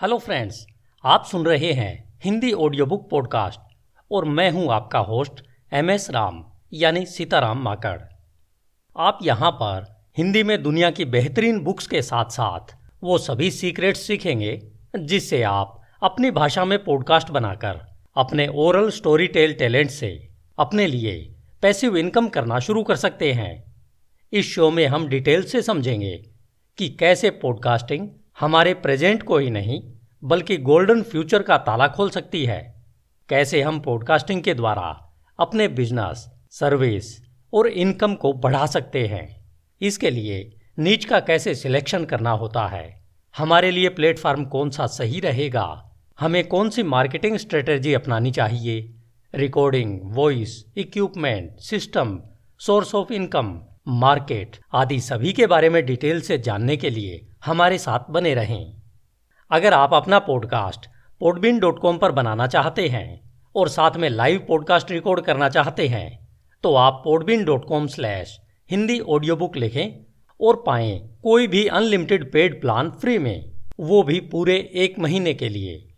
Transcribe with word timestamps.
Hello 0.00 0.16
friends, 0.18 0.66
आप 1.04 1.24
सुन 1.24 1.44
रहे 1.46 1.72
हैं 1.72 2.20
हिंदी 2.24 2.52
ऑडियो 2.52 2.84
बुक 2.86 3.10
पॉडकास्ट 3.10 3.60
और 4.10 4.24
मैं 4.24 4.50
हूँ 4.50 4.66
आपका 4.72 4.98
होस्ट 4.98 5.42
एम 5.72 5.90
एस 5.90 6.08
राम, 6.10 6.44
यानी 6.72 7.04
सीताराम 7.06 7.58
माकड़। 7.62 7.98
आप 8.96 9.18
यहाँ 9.22 9.50
पर 9.52 9.84
हिंदी 10.18 10.42
में 10.42 10.62
दुनिया 10.62 10.90
की 10.90 11.04
बेहतरीन 11.04 11.58
बुक्स 11.60 11.86
के 11.86 12.02
साथ 12.02 12.30
साथ 12.30 12.74
वो 13.02 13.18
सभी 13.18 13.50
सीक्रेट्स 13.50 14.00
सीखेंगे, 14.00 14.58
जिससे 14.98 15.42
आप 15.42 15.80
अपनी 16.02 16.30
भाषा 16.30 16.64
में 16.64 16.78
पॉडकास्ट 16.84 17.30
बनाकर 17.30 17.80
अपने 18.16 18.48
ओरल 18.48 18.90
स्टोरी 18.90 19.26
टेल 19.26 19.52
टैलेंट 19.52 19.90
से 19.90 20.28
अपने 20.58 20.86
लिए 20.86 21.16
पैसिव 21.62 21.96
इनकम 21.96 22.28
करना 22.28 22.58
शुरू 22.58 22.82
कर 22.82 22.96
सकते 22.96 23.32
हैं। 23.32 23.52
इस 24.32 24.54
शो 24.54 24.70
में 24.70 24.86
हम 24.86 25.06
डिटेल 25.08 25.42
से 25.42 25.62
समझेंगे 25.62 26.16
कि 26.78 26.88
कैसे 26.88 27.30
पॉडकास्टिंग 27.42 28.08
हमारे 28.40 28.74
प्रेजेंट 28.74 29.22
को 29.22 29.38
ही 29.38 29.50
नहीं, 29.50 29.82
बल्कि 30.24 30.56
गोल्डन 30.56 31.02
फ्यूचर 31.02 31.42
का 31.42 31.58
ताला 31.58 31.88
खोल 31.88 32.10
सकती 32.10 32.44
है। 32.44 32.84
कैसे 33.28 33.62
हम 33.62 33.80
पॉडकास्टिंग 33.80 34.42
के 34.42 34.54
द्वारा 34.54 35.14
अपने 35.40 35.68
बिज़नेस 35.68 36.30
सर्विस 36.50 37.26
और 37.54 37.66
इनकम 37.66 38.14
को 38.14 38.32
बढ़ा 38.32 38.66
सकते 38.66 39.06
हैं? 39.06 39.40
इसके 39.80 40.10
लिए 40.10 40.56
नीच 40.78 41.04
का 41.04 41.20
कैसे 41.20 41.54
सिलेक्शन 41.54 42.04
करना 42.04 42.30
होता 42.30 42.66
है? 42.66 43.02
हमारे 43.36 43.70
लिए 43.70 43.88
प्लेटफॉर्म 43.88 44.44
कौन 44.44 44.70
सा 44.70 44.86
सही 44.86 45.20
रहेगा? 45.20 45.90
हमें 46.20 46.48
कौन 46.48 46.70
सी 46.70 46.82
मार्केटिंग 46.82 47.36
स्ट्रेटेजी 47.36 47.94
अपनानी 47.94 48.30
चाहिए? 48.30 48.94
Recording 49.34 50.00
voice 50.04 50.72
equipment 50.76 51.58
system 51.58 52.22
source 52.58 52.94
of 52.94 53.12
income 53.12 53.62
market 53.86 54.56
आदि 54.72 55.00
सभी 55.00 55.32
के 55.32 55.46
बारे 55.46 55.68
में 55.68 55.84
डिटेल 55.86 56.20
से 56.20 56.38
जानने 56.38 56.76
के 56.76 56.90
लिए 56.90 57.26
हमारे 57.44 57.78
साथ 57.78 58.10
बने 58.10 58.34
रहें। 58.34 58.74
अगर 59.50 59.74
आप 59.74 59.94
अपना 59.94 60.18
पॉडकास्ट 60.18 60.86
पोडबिन 61.20 61.58
डॉट 61.58 61.78
कॉम 61.78 61.98
पर 61.98 62.12
बनाना 62.12 62.46
चाहते 62.46 62.88
हैं 62.88 63.20
और 63.56 63.68
साथ 63.68 63.96
में 63.96 64.08
लाइव 64.10 64.44
पॉडकास्ट 64.48 64.90
रिकॉर्ड 64.90 65.20
करना 65.20 65.48
चाहते 65.48 65.88
हैं 65.88 66.28
तो 66.64 66.74
आप 66.74 67.00
Podbean 67.04 67.44
dot 67.44 67.64
com 67.64 67.86
slash 67.86 68.38
Hindi 68.70 69.00
audio 69.00 69.36
book 69.36 69.56
लिखें 69.56 70.04
और 70.40 70.62
पाएँ 70.66 70.98
कोई 71.22 71.46
भी 71.46 71.66
अनलिमिटेड 71.66 72.32
पेड 72.32 72.60
प्लान 72.60 72.90
फ्री 72.90 73.18
में, 73.18 73.50
वो 73.80 74.02
भी 74.02 74.20
पूरे 74.20 74.56
एक 74.74 74.98
महीने 74.98 75.34
के 75.34 75.48
लिए। 75.48 75.94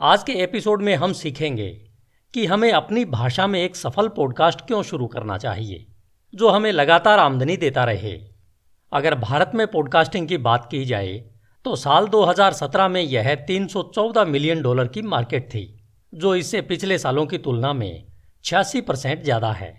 आज 0.00 0.22
के 0.22 0.32
एपिसोड 0.32 0.82
में 0.82 0.94
हम 0.96 1.12
सीखेंगे 1.12 1.70
कि 2.34 2.46
हमें 2.46 2.70
अपनी 2.72 3.04
भाषा 3.04 3.46
में 3.46 3.62
एक 3.62 3.76
सफल 3.76 4.08
पॉडकास्ट 4.08 4.60
क्यों 4.60 4.82
शुरू 4.82 5.06
करना 5.06 5.38
चाहिए। 5.38 5.86
जो 6.34 6.48
हमें 6.48 6.70
लगातार 6.72 7.18
आमदनी 7.18 7.56
देता 7.56 7.84
रहे। 7.84 8.12
अगर 8.92 9.14
भारत 9.14 9.50
में 9.54 9.66
पॉडकास्टिंग 9.66 10.28
की 10.28 10.36
बात 10.38 10.68
की 10.70 10.84
जाए 10.84 11.12
तो 11.64 11.74
साल 11.76 12.06
2017 12.08 12.88
में 12.88 13.00
यह 13.02 13.34
314 13.46 14.24
मिलियन 14.26 14.62
डॉलर 14.62 14.88
की 14.88 15.02
मार्केट 15.04 15.48
थी, 15.48 15.64
जो 16.12 16.34
इससे 16.34 16.60
पिछले 16.62 16.98
सालों 16.98 17.26
की 17.26 17.38
तुलना 17.38 17.72
में 17.72 18.04
छियासी 18.44 18.80
परसेंट 18.80 19.22
ज़्यादा 19.22 19.52
है। 19.52 19.72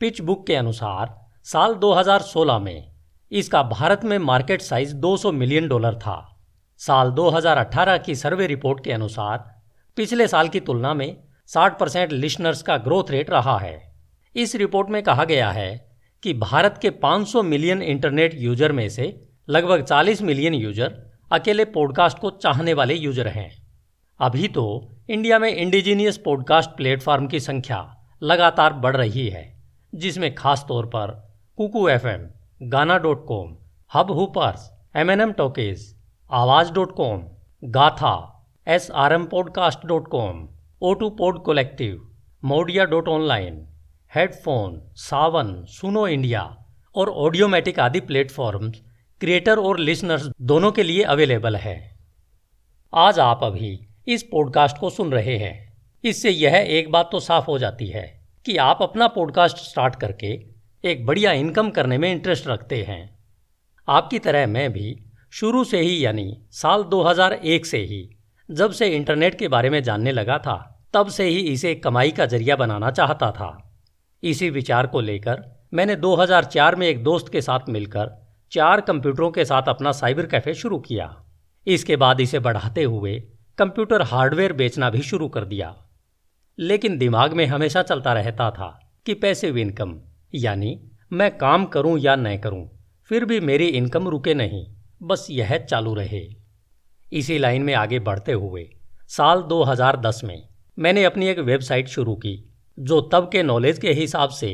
पिच 0.00 0.20
बुक 0.20 0.46
के 0.46 0.54
अनुसार, 0.56 1.14
साल 1.46 1.74
2016 1.76 2.58
में 2.58 2.90
इसका 3.32 3.62
भारत 3.62 4.04
में 4.04 4.18
मार्केट 4.18 4.62
साइज़ 4.62 4.94
200 4.96 5.32
मिलियन 5.32 5.68
डॉलर 5.68 5.94
था। 5.96 6.18
साल 6.80 7.10
2018 7.10 7.98
की 7.98 8.14
सर्वे 8.14 8.46
रिपोर्ट 8.46 8.84
के 8.84 8.92
अनुसार, 8.92 9.38
पिछले 9.96 10.26
साल 10.28 10.48
की 10.48 10.60
तुलना 10.60 10.94
में 10.94 11.16
60 11.48 11.78
परसेंट 11.80 12.12
लिशनर्स 12.12 12.62
का 12.62 12.76
ग्रोथ 12.78 13.10
रेट 13.10 13.30
रहा 13.30 13.58
है। 13.58 13.93
इस 14.36 14.54
रिपोर्ट 14.56 14.88
में 14.90 15.02
कहा 15.02 15.24
गया 15.24 15.50
है 15.50 15.70
कि 16.22 16.32
भारत 16.34 16.78
के 16.82 16.90
500 17.04 17.42
मिलियन 17.42 17.82
इंटरनेट 17.82 18.34
यूज़र 18.34 18.72
में 18.72 18.88
से 18.88 19.04
लगभग 19.48 19.84
40 19.86 20.22
मिलियन 20.22 20.54
यूज़र 20.54 20.94
अकेले 21.32 21.64
पॉडकास्ट 21.64 22.18
को 22.18 22.30
चाहने 22.30 22.74
वाले 22.74 22.94
यूज़र 22.94 23.28
हैं। 23.28 23.50
अभी 24.20 24.48
तो 24.48 24.64
इंडिया 25.10 25.38
में 25.38 25.48
इंडिजीनियस 25.50 26.18
पॉडकास्ट 26.18 26.70
प्लेटफॉर्म 26.70 27.26
की 27.26 27.40
संख्या 27.40 27.78
लगातार 28.22 28.72
बढ़ 28.72 28.96
रही 28.96 29.26
है, 29.28 29.44
जिसमें 29.92 30.34
खास 30.34 30.64
तौर 30.68 30.86
पर 30.86 31.10
Kuku 31.58 31.88
F 31.88 32.06
M 32.06 32.26
Gaana 32.68 32.98
dot 32.98 33.24
com, 33.26 33.56
hub 33.90 34.10
hoppers 34.10 34.70
M 34.96 35.10
N 35.10 35.20
M 35.20 35.32
talkies, 35.32 35.94
Awaaz 36.30 36.72
dot 36.72 36.94
com, 36.96 37.22
Gaatha 37.62 38.16
S 38.66 38.90
R 38.90 39.12
M 39.12 39.26
podcast 39.26 39.86
dot 39.86 40.08
com, 40.08 40.48
O 40.82 40.94
two 40.94 41.10
pod 41.10 41.42
collective, 41.44 42.00
Modiya 42.42 42.84
dot 42.84 43.08
online 43.08 43.66
headphone 44.14 44.82
Saavn, 44.94 45.64
Suno 45.64 46.06
India 46.06 46.64
और 46.94 47.08
ऑडियोमेटिक 47.08 47.80
आदि 47.80 48.00
platforms 48.00 48.80
creator 49.20 49.58
और 49.58 49.78
listeners 49.78 50.28
दोनों 50.40 50.72
के 50.72 50.82
लिए 50.82 51.02
available 51.02 51.56
है। 51.56 51.98
आज 52.94 53.18
आप 53.18 53.40
अभी 53.42 53.86
इस 54.08 54.22
पॉडकास्ट 54.22 54.78
को 54.78 54.90
सुन 54.90 55.12
रहे 55.12 55.36
हैं। 55.36 55.82
इससे 56.04 56.30
यह 56.30 56.54
एक 56.54 56.90
बात 56.90 57.08
तो 57.12 57.20
साफ़ 57.20 57.44
हो 57.44 57.58
जाती 57.58 57.86
है 57.86 58.28
कि 58.46 58.56
आप 58.56 58.78
अपना 58.82 59.08
पॉडकास्ट 59.08 59.56
स्टार्ट 59.56 59.96
करके 59.96 60.46
एक 60.84 61.06
बढ़िया 61.06 61.32
इनकम 61.32 61.70
करने 61.70 61.98
में 61.98 62.12
इंटरेस्ट 62.12 62.46
रखते 62.46 62.82
हैं। 62.82 63.18
आपकी 63.88 64.18
तरह 64.18 64.46
मैं 64.46 64.72
भी 64.72 65.04
शुरू 65.30 65.64
से 65.64 65.80
ही 65.80 66.04
यानी 66.04 66.42
साल 66.50 66.82
2001 66.82 67.66
से 67.66 67.78
ही 67.78 68.10
जब 68.50 68.72
से 68.72 68.86
इंटरनेट 68.86 69.38
के 69.38 69.48
बारे 69.48 69.70
में 69.70 69.82
जानने 69.82 70.12
लगा 70.12 70.38
था, 70.38 70.84
तब 70.94 71.08
से 71.08 71.24
ही 71.24 71.40
इसे 71.40 71.74
कमाई 71.74 72.10
का 72.10 72.26
ज़रिया 72.26 72.56
बनाना 72.56 72.90
चाहता 72.90 73.30
था। 73.30 73.70
इसी 74.24 74.50
विचार 74.50 74.86
को 74.86 75.00
लेकर 75.00 75.42
मैंने 75.74 75.96
2004 75.96 76.74
में 76.74 76.86
एक 76.86 77.02
दोस्त 77.04 77.28
के 77.28 77.40
साथ 77.40 77.60
मिलकर 77.68 78.10
चार 78.52 78.80
कंप्यूटरों 78.80 79.30
के 79.30 79.44
साथ 79.44 79.62
अपना 79.68 79.92
साइबर 79.92 80.26
कैफ़े 80.26 80.54
शुरू 80.54 80.78
किया। 80.78 81.24
इसके 81.66 81.96
बाद 81.96 82.20
इसे 82.20 82.38
बढ़ाते 82.38 82.82
हुए 82.82 83.22
कंप्यूटर 83.58 84.02
हार्डवेयर 84.02 84.52
बेचना 84.52 84.90
भी 84.90 85.02
शुरू 85.02 85.28
कर 85.28 85.44
दिया। 85.44 85.76
लेकिन 86.58 86.98
दिमाग 86.98 87.32
में 87.32 87.46
हमेशा 87.46 87.82
चलता 87.82 88.12
रहता 88.12 88.50
था 88.50 88.92
कि 89.06 89.14
पैसे 89.14 89.48
इनकम, 89.48 90.00
यानी 90.34 90.90
मैं 91.12 91.38
काम 91.38 91.64
करूँ 91.64 91.98
या 91.98 92.16
न 92.16 92.36
करूँ, 92.38 92.68
फिर 93.04 93.24
भी 93.24 93.40
मेरी 93.40 93.66
इनकम 93.66 94.08
रुके 94.08 94.34
नहीं, 94.34 94.66
बस 95.02 95.26
यह 95.30 95.56
चालू 95.58 95.94
रहे। 95.94 96.26
इसी 97.12 97.38
लाइन 97.38 97.62
में 97.62 97.74
आगे 97.74 97.98
बढ़ते 97.98 98.32
हुए 98.32 98.68
साल 99.08 99.42
2010 99.42 100.20
में 100.24 100.48
मैंने 100.78 101.04
अपनी 101.04 101.26
एक 101.26 101.38
वेबसाइट 101.38 101.88
शुरू 101.88 102.14
की 102.14 102.53
जो 102.78 103.00
तब 103.12 103.28
के 103.32 103.42
नॉलेज 103.42 103.78
के 103.78 103.92
हिसाब 103.92 104.30
से 104.30 104.48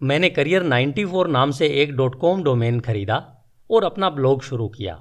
मैंने 0.00 0.28
करियर 0.30 0.62
94 0.62 1.26
नाम 1.26 1.50
से 1.50 1.66
एक 1.82 1.92
डॉट 1.96 2.18
कॉम 2.20 2.42
डोमेन 2.42 2.80
खरीदा 2.80 3.16
और 3.70 3.84
अपना 3.84 4.10
ब्लॉग 4.10 4.42
शुरू 4.42 4.68
किया। 4.68 5.00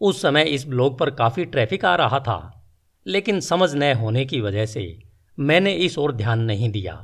उस 0.00 0.20
समय 0.22 0.42
इस 0.42 0.66
ब्लॉग 0.68 0.98
पर 0.98 1.10
काफ़ी 1.10 1.44
ट्रैफ़िक 1.44 1.84
आ 1.84 1.94
रहा 1.96 2.18
था, 2.20 2.64
लेकिन 3.06 3.40
समझ 3.40 3.74
न 3.74 3.92
होने 3.92 4.24
की 4.24 4.40
वजह 4.40 4.66
से 4.66 4.98
मैंने 5.38 5.72
इस 5.72 5.98
ओर 5.98 6.12
ध्यान 6.12 6.40
नहीं 6.40 6.70
दिया। 6.70 6.94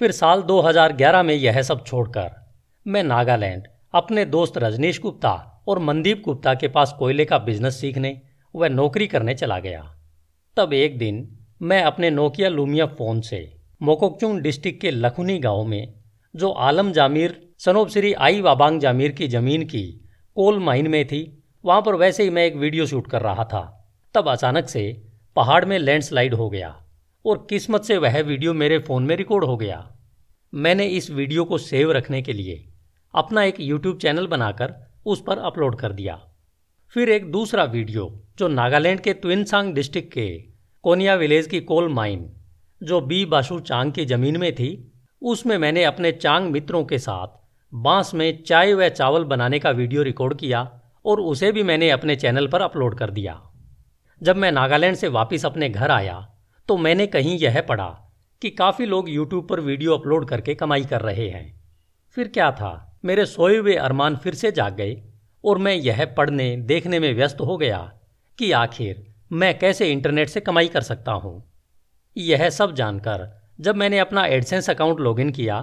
फिर 0.00 0.12
साल 0.12 0.42
2011 0.42 1.22
में 1.22 1.34
यह 1.34 1.62
सब 1.62 1.84
छोड़कर 1.86 2.30
मैं 2.86 3.02
नागालैंड 3.02 3.68
अपने 3.94 4.24
दोस्त 4.24 4.58
रजनीश 4.58 5.00
गुप्ता 5.00 5.64
और 5.68 5.78
मनदीप 5.78 6.22
गुप्ता 6.24 6.54
के 6.54 6.68
पास 6.68 6.94
कोयले 6.98 7.24
का 7.24 7.38
बिज़नेस 7.38 7.80
सीखने 7.80 8.20
व 8.54 8.66
नौकरी 8.66 9.06
करने 9.06 9.34
चला 9.34 9.58
गया। 9.58 9.82
तब 10.56 10.72
एक 10.72 10.98
दिन 10.98 11.26
मैं 11.62 11.82
अपने 11.82 12.10
नोकिया 12.10 12.48
लूमिया 12.48 12.86
फ़ोन 12.86 13.20
से 13.20 13.44
मोकोकचुंग 13.84 14.40
डिस्ट्रिक्ट 14.40 14.80
के 14.80 14.90
लखुनी 14.90 15.38
गाँव 15.38 15.64
में, 15.64 15.94
जो 16.34 16.50
आलम 16.50 16.92
जामिर, 16.92 17.40
सनोब 17.58 17.88
श्री 17.88 18.12
आई 18.12 18.40
वाबांग 18.40 18.80
जामिर 18.80 19.12
की 19.12 19.26
ज़मीन 19.28 19.64
की 19.64 19.82
कोल 20.36 20.58
माइन 20.58 20.88
में 20.88 21.06
थी, 21.06 21.20
वहाँ 21.64 21.82
पर 21.82 21.94
वैसे 21.94 22.22
ही 22.22 22.30
मैं 22.30 22.44
एक 22.46 22.56
वीडियो 22.56 22.86
शूट 22.86 23.10
कर 23.10 23.22
रहा 23.22 23.44
था। 23.44 23.62
तब 24.14 24.28
अचानक 24.28 24.68
से 24.68 24.84
पहाड़ 25.36 25.64
में 25.64 25.78
लैंडस्लाइड 25.78 26.34
हो 26.34 26.48
गया 26.50 26.68
और 27.24 27.46
किस्मत 27.50 27.84
से 27.84 27.96
वह 27.98 28.20
वीडियो 28.20 28.54
मेरे 28.54 28.78
फ़ोन 28.78 29.02
में 29.02 29.16
रिकॉर्ड 29.16 29.44
हो 29.44 29.56
गया। 29.56 29.78
मैंने 30.52 30.86
इस 30.86 31.10
वीडियो 31.10 31.44
को 31.44 31.58
सेव 31.58 31.92
रखने 31.92 32.22
के 32.22 32.32
लिए 32.32 32.64
अपना 33.14 33.44
एक 33.44 33.60
यूट्यूब 33.60 33.98
चैनल 33.98 34.26
बनाकर 34.26 34.74
उस 35.06 35.22
पर 35.26 35.38
अपलोड 35.38 35.78
कर 35.78 35.92
दिया। 35.92 36.18
फिर 36.92 37.08
एक 37.08 37.30
दूसरा 37.30 37.64
वीडियो, 37.64 38.22
जो 38.38 38.48
नागालैंड 38.48 39.00
के 39.00 39.12
ट्विनसांग 39.12 39.74
डिस्ट्रिक्ट 39.74 40.12
के 40.12 40.28
कोनिया 40.84 41.14
विलेज 41.14 41.46
की 41.46 41.60
कोल 41.60 41.88
माइन 41.88 42.30
जो 42.82 43.00
बी 43.00 43.24
बाशु 43.24 43.58
चांग 43.60 43.92
की 43.92 44.04
ज़मीन 44.04 44.36
में 44.36 44.54
थी, 44.54 44.92
उसमें 45.22 45.56
मैंने 45.58 45.84
अपने 45.84 46.12
चांग 46.12 46.50
मित्रों 46.50 46.84
के 46.84 46.98
साथ 46.98 47.42
बाँस 47.72 48.14
में 48.14 48.42
चाय 48.42 48.74
व 48.74 48.88
चावल 48.88 49.24
बनाने 49.24 49.58
का 49.58 49.70
वीडियो 49.70 50.02
रिकॉर्ड 50.02 50.38
किया 50.38 50.80
और 51.04 51.20
उसे 51.20 51.52
भी 51.52 51.62
मैंने 51.62 51.90
अपने 51.90 52.16
चैनल 52.16 52.46
पर 52.46 52.60
अपलोड 52.60 52.98
कर 52.98 53.10
दिया। 53.10 53.40
जब 54.20 54.36
मैं 54.36 54.52
नागालैंड 54.52 54.96
से 54.96 55.08
वापस 55.08 55.46
अपने 55.46 55.68
घर 55.68 55.90
आया 55.90 56.26
तो 56.68 56.76
मैंने 56.76 57.06
कहीं 57.06 57.38
यह 57.38 57.60
पढ़ा 57.60 57.88
कि 58.42 58.50
काफ़ी 58.50 58.86
लोग 58.86 59.08
यूट्यूब 59.10 59.48
पर 59.48 59.60
वीडियो 59.60 59.96
अपलोड 59.96 60.28
करके 60.28 60.54
कमाई 60.54 60.84
कर 60.84 61.00
रहे 61.00 61.28
हैं। 61.28 61.62
फिर 62.16 62.28
क्या 62.28 62.50
था? 62.52 63.00
मेरे 63.04 63.26
सोए 63.26 63.56
हुए 63.56 63.74
अरमान 63.74 64.16
फिर 64.16 64.34
से 64.34 64.52
जाग 64.52 64.76
गए 64.76 65.02
और 65.44 65.58
मैं 65.58 65.74
यह 65.74 66.04
पढ़ने, 66.16 66.56
देखने 66.56 66.98
में 66.98 67.12
व्यस्त 67.14 67.40
हो 67.40 67.56
गया 67.56 67.78
कि 68.38 68.52
आखिर 68.52 69.06
मैं 69.32 69.58
कैसे 69.58 69.90
इंटरनेट 69.92 70.28
से 70.28 70.40
कमाई 70.40 70.68
कर 70.68 70.80
सकता 70.80 71.12
हूँ। 71.12 71.53
यह 72.16 72.48
सब 72.50 72.74
जानकर 72.74 73.40
जब 73.60 73.76
मैंने 73.76 73.98
अपना 73.98 74.24
एडसेंस 74.26 74.70
अकाउंट 74.70 75.00
लॉगिन 75.00 75.30
किया 75.30 75.60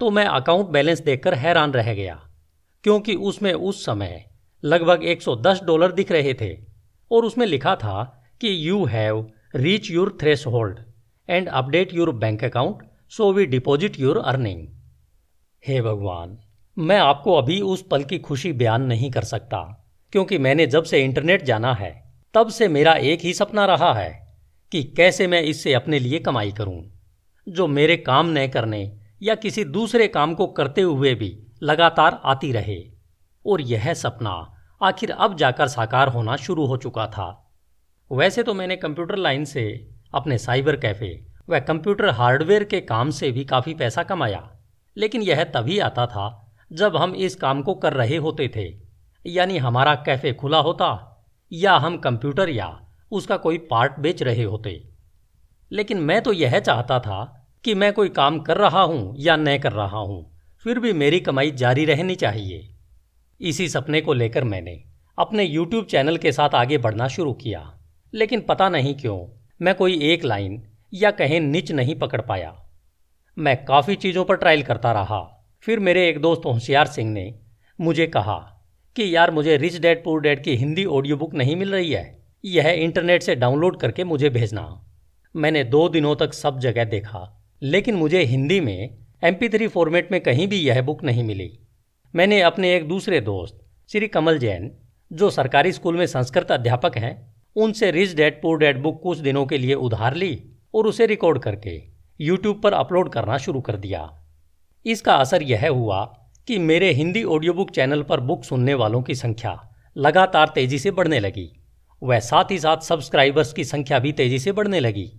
तो 0.00 0.10
मैं 0.10 0.24
अकाउंट 0.24 0.68
बैलेंस 0.68 1.00
देखकर 1.00 1.34
हैरान 1.34 1.72
रह 1.72 1.94
गया, 1.94 2.14
क्योंकि 2.84 3.14
उसमें 3.14 3.52
उस 3.52 3.84
समय 3.84 4.24
लगभग 4.62 5.02
110 5.04 5.62
डॉलर 5.64 5.92
दिख 5.92 6.12
रहे 6.12 6.34
थे 6.34 6.56
और 7.10 7.24
उसमें 7.24 7.46
लिखा 7.46 7.74
था 7.76 8.24
कि 8.40 8.68
you 8.68 8.84
have 8.84 9.26
reach 9.56 9.90
your 9.90 10.16
threshold 10.46 10.78
and 11.28 11.48
update 11.48 11.94
your 11.94 12.10
bank 12.10 12.44
account 12.44 12.82
so 13.08 13.32
we 13.32 13.46
deposit 13.46 13.98
your 14.00 14.18
earning 14.18 14.66
हे 15.64 15.80
भगवान, 15.82 16.38
मैं 16.76 16.98
आपको 16.98 17.34
अभी 17.34 17.60
उस 17.60 17.84
पल 17.90 18.04
की 18.04 18.18
खुशी 18.18 18.52
बयान 18.52 18.82
नहीं 18.82 19.10
कर 19.10 19.24
सकता, 19.24 19.58
क्योंकि 20.12 20.38
मैंने 20.38 20.66
जब 20.66 20.84
से 20.84 21.04
इंटरनेट 21.04 21.44
जाना 21.44 21.74
है, 21.74 21.92
तब 22.34 22.48
से 22.48 22.68
मेरा 22.68 22.94
एक 22.94 23.20
ही 23.20 23.34
सपना 23.34 23.64
रहा 23.66 23.92
है। 23.94 24.27
कि 24.72 24.82
कैसे 24.96 25.26
मैं 25.26 25.42
इससे 25.42 25.72
अपने 25.74 25.98
लिए 25.98 26.18
कमाई 26.18 26.52
करूँ, 26.52 26.82
जो 27.46 27.66
मेरे 27.66 27.96
काम 27.96 28.30
न 28.30 28.46
करने 28.48 28.80
या 29.22 29.34
किसी 29.34 29.64
दूसरे 29.64 30.08
काम 30.08 30.34
को 30.34 30.46
करते 30.46 30.80
हुए 30.80 31.14
भी 31.14 31.36
लगातार 31.62 32.20
आती 32.24 32.52
रहे। 32.52 32.78
और 33.44 33.60
यह 33.60 33.92
सपना 33.94 34.32
आखिर 34.80 35.10
अब 35.10 35.36
जाकर 35.36 35.68
साकार 35.68 36.08
होना 36.08 36.36
शुरू 36.36 36.66
हो 36.66 36.76
चुका 36.76 37.06
था। 37.06 37.28
वैसे 38.10 38.42
तो 38.42 38.54
मैंने 38.54 38.76
कंप्यूटर 38.76 39.16
लाइन 39.16 39.44
से 39.44 39.64
अपने 40.14 40.38
साइबर 40.38 40.76
कैफ़े 40.76 41.10
व 41.50 41.60
कंप्यूटर 41.60 42.08
हार्डवेयर 42.08 42.64
के 42.64 42.80
काम 42.80 43.10
से 43.10 43.30
भी 43.32 43.44
काफ़ी 43.44 43.74
पैसा 43.74 44.02
कमाया, 44.02 44.42
लेकिन 44.96 45.22
यह 45.22 45.42
तभी 45.44 45.78
आता 45.78 46.06
था 46.06 46.54
जब 46.70 46.96
हम 46.96 47.14
इस 47.14 47.36
काम 47.36 47.62
को 47.62 47.74
कर 47.74 47.92
रहे 47.92 48.16
होते 48.16 48.48
थे। 48.56 48.66
यानी 49.24 49.58
हमारा 49.58 49.94
कैफ़े 49.96 50.32
खुला 50.32 50.58
होता, 50.58 50.88
या 51.52 51.76
हम 51.76 51.96
कंप्यूटर 51.98 52.48
या 52.48 52.68
उसका 53.12 53.36
कोई 53.36 53.58
पार्ट 53.58 53.92
बेच 53.98 54.22
रहे 54.22 54.42
होते। 54.42 54.88
लेकिन 55.72 55.98
मैं 55.98 56.22
तो 56.22 56.32
यह 56.32 56.58
चाहता 56.58 57.00
था 57.00 57.48
कि 57.64 57.74
मैं 57.74 57.92
कोई 57.92 58.08
काम 58.08 58.40
कर 58.40 58.56
रहा 58.56 58.82
हूँ 58.82 59.14
या 59.18 59.36
न 59.36 59.58
कर 59.58 59.72
रहा 59.72 59.98
हूँ, 59.98 60.38
फिर 60.64 60.78
भी 60.78 60.92
मेरी 60.92 61.20
कमाई 61.20 61.50
जारी 61.50 61.84
रहनी 61.84 62.14
चाहिए। 62.14 62.74
इसी 63.40 63.68
सपने 63.68 64.00
को 64.00 64.12
लेकर 64.12 64.44
मैंने 64.44 64.84
अपने 65.18 65.44
यूट्यूब 65.44 65.84
चैनल 65.84 66.16
के 66.16 66.32
साथ 66.32 66.54
आगे 66.54 66.78
बढ़ना 66.78 67.08
शुरू 67.08 67.32
किया। 67.32 67.78
लेकिन 68.14 68.40
पता 68.40 68.68
नहीं 68.68 68.94
क्यों, 68.94 69.26
मैं 69.62 69.74
कोई 69.74 70.00
एक 70.02 70.24
लाइन 70.24 70.62
या 70.94 71.10
कहीं 71.10 71.40
निच 71.40 71.72
नहीं 71.72 71.94
पकड़ 71.94 72.20
पाया। 72.20 72.54
मैं 73.38 73.64
काफ़ी 73.64 73.94
चीज़ों 73.94 74.24
पर 74.24 74.36
ट्रायल 74.36 74.62
करता 74.62 74.92
रहा। 74.92 75.20
फिर 75.60 75.78
मेरे 75.78 76.08
एक 76.08 76.20
दोस्त 76.20 76.42
होशियार 76.46 76.86
सिंह 76.86 77.10
ने 77.12 77.34
मुझे 77.80 78.06
कहा 78.06 78.64
कि, 78.96 79.16
यार, 79.16 79.30
मुझे 79.30 79.56
रिच 79.56 79.80
डैड 79.80 80.04
पुअर 80.04 80.20
डैड 80.20 80.42
की 80.42 80.56
हिंदी 80.56 80.84
ऑडियो 80.84 81.16
बुक 81.16 81.34
नहीं 81.34 81.56
मिल 81.56 81.72
रही 81.72 81.92
है। 81.92 82.17
यह 82.44 82.68
इंटरनेट 82.68 83.22
से 83.22 83.34
डाउनलोड 83.34 83.80
करके 83.80 84.04
मुझे 84.04 84.30
भेजना। 84.30 84.84
मैंने 85.34 85.64
दो 85.64 85.88
दिनों 85.88 86.16
तक 86.16 86.32
सब 86.32 86.58
जगह 86.58 86.84
देखा, 86.84 87.50
लेकिन 87.62 87.94
मुझे 87.94 88.22
हिंदी 88.22 88.60
में 88.60 88.98
एम 89.24 89.34
थ्री 89.34 89.68
फॉर्मेट 89.68 90.12
में 90.12 90.20
कहीं 90.20 90.48
भी 90.48 90.56
यह 90.56 90.82
बुक 90.82 91.02
नहीं 91.04 91.24
मिली। 91.24 91.50
मैंने 92.14 92.40
अपने 92.42 92.74
एक 92.76 92.88
दूसरे 92.88 93.20
दोस्त, 93.20 93.58
श्री 93.90 94.08
कमल 94.08 94.38
जैन, 94.38 94.70
जो 95.12 95.30
सरकारी 95.30 95.72
स्कूल 95.72 95.96
में 95.96 96.06
संस्कृत 96.06 96.52
अध्यापक 96.52 96.96
हैं, 96.96 97.34
उनसे 97.56 97.90
Rich 97.90 98.14
Dad 98.14 98.40
Poor 98.42 98.58
Dad 98.58 98.82
book 98.82 99.00
कुछ 99.02 99.18
दिनों 99.18 99.46
के 99.46 99.58
लिए 99.58 99.74
उधार 99.74 100.14
ली 100.14 100.42
और 100.74 100.86
उसे 100.86 101.06
रिकॉर्ड 101.06 101.38
करके 101.38 101.82
यूट्यूब 102.20 102.60
पर 102.62 102.72
अपलोड 102.72 103.12
करना 103.12 103.38
शुरू 103.38 103.60
कर 103.60 103.76
दिया। 103.76 104.08
इसका 104.86 105.14
असर 105.14 105.42
यह 105.42 105.68
हुआ 105.68 106.04
कि 106.48 106.58
मेरे 106.58 106.90
हिंदी 106.90 107.24
ऑडियो 107.24 107.52
बुक 107.52 107.70
चैनल 107.70 108.02
पर 108.02 108.20
बुक 108.20 108.44
सुनने 108.44 108.74
वालों 108.74 109.02
की 109.02 109.14
संख्या 109.14 109.58
लगातार 109.96 110.52
तेज़ी 110.54 110.78
से 110.78 110.90
बढ़ने 110.90 111.20
लगी। 111.20 111.57
व 112.02 112.18
साथ 112.20 112.50
ही 112.50 112.58
साथ 112.58 112.80
सब्सक्राइबर्स 112.82 113.52
की 113.52 113.64
संख्या 113.64 113.98
भी 113.98 114.12
तेज़ी 114.12 114.38
से 114.38 114.52
बढ़ने 114.52 114.80
लगी, 114.80 115.10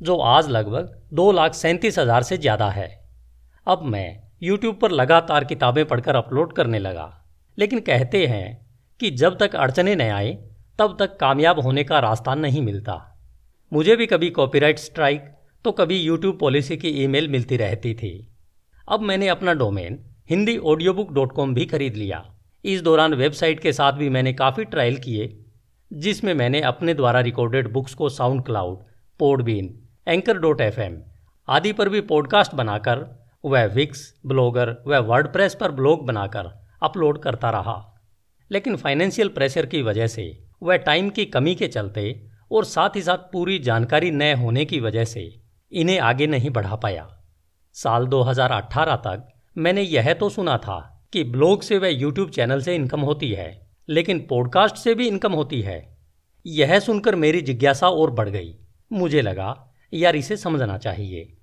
जो 0.00 0.16
आज 0.18 0.48
लगभग 0.48 0.88
दो 1.14 1.30
लाख 1.32 1.54
सैंतीस 1.54 1.98
हज़ार 1.98 2.22
से 2.22 2.36
ज़्यादा 2.38 2.68
है। 2.70 2.88
अब 3.66 3.82
मैं 3.84 4.22
यूट्यूब 4.42 4.78
पर 4.78 4.90
लगातार 4.92 5.44
किताबें 5.44 5.84
पढ़कर 5.84 6.16
अपलोड 6.16 6.52
करने 6.52 6.78
लगा, 6.78 7.06
लेकिन 7.58 7.80
कहते 7.80 8.26
हैं 8.26 8.66
कि 9.00 9.10
जब 9.12 9.36
तक 9.38 9.54
अड़चने 9.56 9.94
न 9.94 10.10
आए, 10.10 10.32
तब 10.78 10.96
तक 10.98 11.16
कामयाब 11.16 11.60
होने 11.60 11.84
का 11.84 11.98
रास्ता 12.00 12.34
नहीं 12.34 12.62
मिलता। 12.62 13.00
मुझे 13.72 13.96
भी 13.96 14.06
कभी 14.06 14.30
कॉपीराइट 14.32 14.78
स्ट्राइक 14.78 15.32
तो 15.64 15.72
कभी 15.72 15.98
यूट्यूब 15.98 16.38
पॉलिसी 16.38 16.76
की 16.76 16.88
ईमेल 17.04 17.28
मिलती 17.28 17.56
रहती 17.56 17.94
थी। 17.94 18.12
अब 18.88 19.00
मैंने 19.02 19.28
अपना 19.28 19.52
डोमेन 19.54 19.98
हिंदी 20.30 20.56
डॉट 20.56 21.32
कॉम 21.32 21.54
भी 21.54 21.64
खरीद 21.66 21.94
लिया। 21.96 22.22
इस 22.64 22.82
दौरान 22.82 23.14
वेबसाइट 23.14 23.60
के 23.60 23.72
साथ 23.72 23.92
भी 23.92 24.08
मैंने 24.10 24.32
काफ़ी 24.34 24.64
ट्रायल 24.66 24.96
किए 24.98 25.26
जिसमें 25.94 26.34
मैंने 26.34 26.60
अपने 26.60 26.94
द्वारा 26.94 27.20
रिकॉर्डेड 27.20 27.72
बुक्स 27.72 27.94
को 27.94 28.08
SoundCloud 28.44 28.78
Podbean 29.18 29.88
Anchor 30.08 30.38
dot 30.38 30.60
FM 30.60 30.80
आदि 31.48 31.72
पर 31.72 31.88
भी 31.88 32.00
पॉडकास्ट 32.00 32.54
बनाकर, 32.54 33.26
वह 33.44 33.64
विक्स 33.64 34.20
ब्लॉगर 34.26 34.76
व 34.86 34.96
वर्ड 34.96 35.28
पर 35.36 35.70
ब्लॉग 35.70 36.06
बनाकर 36.06 36.68
अपलोड 36.82 37.22
करता 37.22 37.50
रहा। 37.50 37.94
लेकिन 38.50 38.76
फाइनेंशियल 38.76 39.28
प्रेशर 39.28 39.66
की 39.66 39.82
वजह 39.82 40.06
से, 40.06 40.44
वह 40.62 40.76
टाइम 40.76 41.10
की 41.10 41.24
कमी 41.24 41.54
के 41.54 41.68
चलते 41.68 42.26
और 42.52 42.64
साथ 42.64 42.90
ही 42.96 43.02
साथ 43.02 43.16
पूरी 43.16 43.58
जानकारी 43.58 44.10
न 44.10 44.22
होने 44.22 44.64
की 44.64 44.80
वजह 44.80 45.04
से 45.04 45.40
इन्हें 45.72 45.98
आगे 45.98 46.26
नहीं 46.26 46.50
बढ़ा 46.50 46.76
पाया। 46.76 47.22
साल 47.72 48.06
2018 48.06 48.96
तक 48.96 49.28
मैंने 49.58 49.82
यह 49.82 50.12
तो 50.12 50.28
सुना 50.28 50.58
था 50.58 51.06
कि 51.12 51.24
ब्लॉग 51.24 51.62
से 51.62 51.78
वह 51.78 51.88
यूट्यूब 51.88 52.30
चैनल 52.30 52.62
से 52.62 52.74
इनकम 52.74 53.00
होती 53.00 53.32
है। 53.32 53.63
लेकिन 53.88 54.26
पॉडकास्ट 54.26 54.76
से 54.76 54.94
भी 54.94 55.08
इनकम 55.08 55.32
होती 55.32 55.62
है। 55.62 55.96
यह 56.46 56.80
सुनकर 56.80 57.14
मेरी 57.14 57.42
जिज्ञासा 57.42 57.88
और 57.88 58.10
बढ़ 58.10 58.28
गई। 58.28 58.54
मुझे 58.92 59.22
लगा, 59.22 59.74
यार 59.94 60.16
इसे 60.16 60.36
समझना 60.36 60.78
चाहिए। 60.78 61.36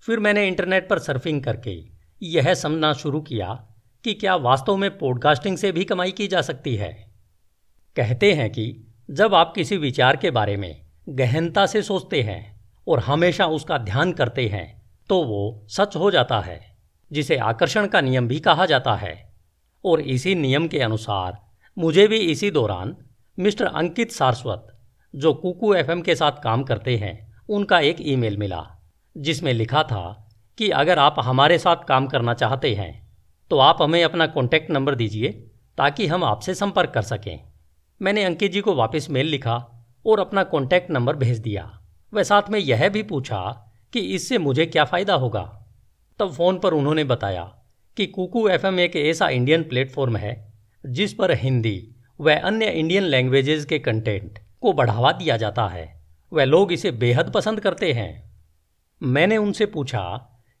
फिर 0.00 0.18
मैंने 0.18 0.48
इंटरनेट 0.48 0.88
पर 0.88 0.98
सर्फिंग 0.98 1.44
करके 1.44 1.84
यह 2.22 2.54
समझना 2.54 2.92
शुरू 2.92 3.20
किया 3.20 3.66
कि 4.04 4.14
क्या 4.14 4.36
वास्तव 4.36 4.76
में 4.76 4.98
पॉडकास्टिंग 4.98 5.58
से 5.58 5.72
भी 5.72 5.84
कमाई 5.84 6.10
की 6.10 6.28
जा 6.28 6.42
सकती 6.42 6.76
है। 6.76 7.10
कहते 7.96 8.32
हैं 8.32 8.50
कि 8.50 8.94
जब 9.10 9.34
आप 9.34 9.52
किसी 9.54 9.76
विचार 9.76 10.16
के 10.16 10.30
बारे 10.30 10.56
में 10.56 10.80
गहनता 11.08 11.66
से 11.66 11.82
सोचते 11.82 12.22
हैं 12.22 12.60
और 12.88 12.98
हमेशा 12.98 13.46
उसका 13.46 13.78
ध्यान 13.78 14.12
करते 14.12 14.48
हैं 14.48 14.82
तो 15.08 15.22
वो 15.24 15.66
सच 15.68 15.96
हो 15.96 16.10
जाता 16.10 16.40
है, 16.40 16.76
जिसे 17.12 17.36
आकर्षण 17.36 17.86
का 17.86 18.00
नियम 18.00 18.28
भी 18.28 18.40
कहा 18.40 18.66
जाता 18.66 18.94
है। 18.94 19.32
और 19.84 20.00
इसी 20.00 20.34
नियम 20.34 20.68
के 20.68 20.80
अनुसार 20.80 21.49
मुझे 21.76 22.06
भी 22.08 22.16
इसी 22.16 22.50
दौरान 22.50 22.96
मिस्टर 23.38 23.66
अंकित 23.66 24.12
सारस्वत, 24.12 24.66
जो 25.14 25.32
कुकू 25.34 25.72
एफएम 25.74 26.00
के 26.02 26.14
साथ 26.14 26.42
काम 26.44 26.62
करते 26.62 26.96
हैं, 26.96 27.44
उनका 27.48 27.78
एक 27.80 27.96
ईमेल 28.02 28.36
मिला, 28.36 28.64
जिसमें 29.16 29.52
लिखा 29.54 29.82
था 29.82 30.02
कि 30.58 30.68
अगर 30.70 30.98
आप 30.98 31.16
हमारे 31.18 31.58
साथ 31.58 31.84
काम 31.88 32.06
करना 32.06 32.34
चाहते 32.34 32.74
हैं 32.74 32.92
तो 33.50 33.58
आप 33.58 33.82
हमें 33.82 34.02
अपना 34.04 34.26
कॉन्टैक्ट 34.26 34.70
नंबर 34.70 34.94
दीजिए, 34.94 35.28
ताकि 35.78 36.06
हम 36.06 36.24
आपसे 36.24 36.54
संपर्क 36.54 36.90
कर 36.90 37.02
सकें। 37.02 37.40
मैंने 38.00 38.24
अंकित 38.24 38.52
जी 38.52 38.60
को 38.60 38.74
वापस 38.74 39.06
मेल 39.10 39.26
लिखा 39.26 39.56
और 40.04 40.20
अपना 40.20 40.42
कॉन्टैक्ट 40.44 40.90
नंबर 40.90 41.16
भेज 41.16 41.38
दिया। 41.38 41.70
वह 42.12 42.22
साथ 42.22 42.50
में 42.50 42.58
यह 42.58 42.88
भी 42.88 43.02
पूछा 43.04 43.40
कि 43.92 44.00
इससे 44.14 44.38
मुझे 44.40 44.66
क्या 44.66 44.84
फ़ायदा 44.84 45.14
होगा। 45.14 45.42
तब 46.20 46.32
फ़ोन 46.32 46.58
पर 46.58 46.74
उन्होंने 46.74 47.04
बताया 47.06 47.44
कि 47.96 48.06
कुकू 48.08 48.46
एफएम 48.48 48.80
एक 48.80 48.96
ऐसा 48.96 49.28
इंडियन 49.30 49.62
प्लेटफॉर्म 49.62 50.16
है 50.16 50.49
जिस 50.84 51.12
पर 51.14 51.30
हिंदी 51.32 51.94
व 52.20 52.34
अन्य 52.34 52.66
इंडियन 52.66 53.02
लैंग्वेजेस 53.02 53.64
के 53.64 53.78
कंटेंट 53.78 54.38
को 54.60 54.72
बढ़ावा 54.72 55.12
दिया 55.12 55.36
जाता 55.36 55.66
है 55.68 55.84
वह 56.32 56.44
लोग 56.44 56.72
इसे 56.72 56.90
बेहद 56.90 57.32
पसंद 57.32 57.60
करते 57.60 57.92
हैं। 57.92 58.38
मैंने 59.02 59.36
उनसे 59.36 59.66
पूछा 59.66 60.02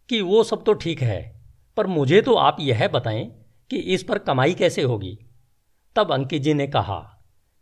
कि 0.08 0.20
वो 0.20 0.42
सब 0.44 0.64
तो 0.64 0.72
ठीक 0.72 1.02
है, 1.02 1.40
पर 1.76 1.86
मुझे 1.86 2.22
तो 2.22 2.34
आप 2.34 2.56
यह 2.60 2.88
बताएँ 2.88 3.24
कि 3.70 3.76
इस 3.76 4.02
पर 4.02 4.18
कमाई 4.18 4.54
कैसे 4.54 4.82
होगी। 4.82 5.18
तब 5.96 6.12
अंकित 6.12 6.42
जी 6.42 6.54
ने 6.54 6.66
कहा 6.66 7.00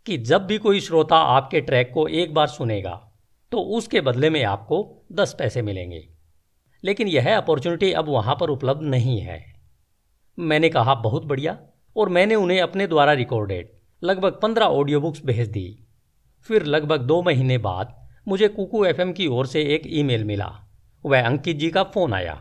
कि 0.07 0.19
जब 0.19 0.47
भी 0.47 0.59
कोई 0.59 0.81
श्रोता 0.81 1.17
आपके 1.17 1.61
ट्रैक 1.61 1.91
को 1.95 2.07
एक 2.09 2.35
बार 2.35 2.47
सुनेगा 2.47 3.13
तो 3.53 3.59
उसके 3.59 4.01
बदले 4.01 4.31
में 4.31 4.43
आपको 4.45 5.07
दस 5.13 5.35
पैसे 5.39 5.63
मिलेंगे। 5.63 6.09
लेकिन 6.85 7.09
यह 7.09 7.37
अपॉर्चुनिटी 7.37 7.93
अब 7.93 8.09
वहाँ 8.09 8.37
पर 8.41 8.51
उपलब्ध 8.51 8.83
नहीं 8.83 9.21
है। 9.21 9.45
मैंने 10.39 10.69
कहा, 10.69 10.95
बहुत 10.95 11.25
बढ़िया। 11.25 11.59
और 11.99 12.09
मैंने 12.09 12.35
उन्हें 12.35 12.61
अपने 12.61 12.87
द्वारा 12.87 13.13
रिकॉर्डेड 13.13 13.69
लगभग 14.03 14.39
पंद्रह 14.43 14.65
ऑडियो 14.65 15.01
बुक्स 15.01 15.25
भेज 15.25 15.49
दी। 15.49 15.79
फिर 16.47 16.65
लगभग 16.65 17.01
दो 17.01 17.23
महीने 17.23 17.59
बाद 17.59 17.95
मुझे 18.29 18.49
कुकू 18.49 18.85
एफएम 18.85 19.13
की 19.13 19.27
ओर 19.27 19.47
से 19.47 19.63
एक 19.75 19.83
ईमेल 19.87 20.25
मिला। 20.25 20.51
वह 21.05 21.27
अंकित 21.27 21.57
जी 21.57 21.71
का 21.71 21.83
फ़ोन 21.83 22.13
आया 22.13 22.35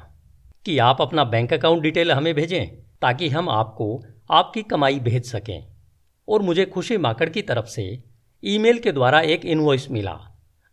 कि 0.65 0.77
आप 0.77 1.01
अपना 1.01 1.23
बैंक 1.23 1.53
अकाउंट 1.53 1.81
डिटेल 1.81 2.11
हमें 2.11 2.33
भेजें 2.35 2.67
ताकि 3.01 3.29
हम 3.29 3.49
आपको 3.49 4.03
आपकी 4.31 4.63
कमाई 4.63 4.99
भेज 4.99 5.25
सकें। 5.25 5.67
और 6.27 6.41
मुझे 6.41 6.65
खुशी 6.65 6.97
माकड़ 6.97 7.29
की 7.29 7.41
तरफ़ 7.41 7.65
से 7.65 8.03
ईमेल 8.43 8.79
के 8.79 8.91
द्वारा 8.91 9.21
एक 9.21 9.45
इनवॉइस 9.45 9.89
मिला, 9.91 10.19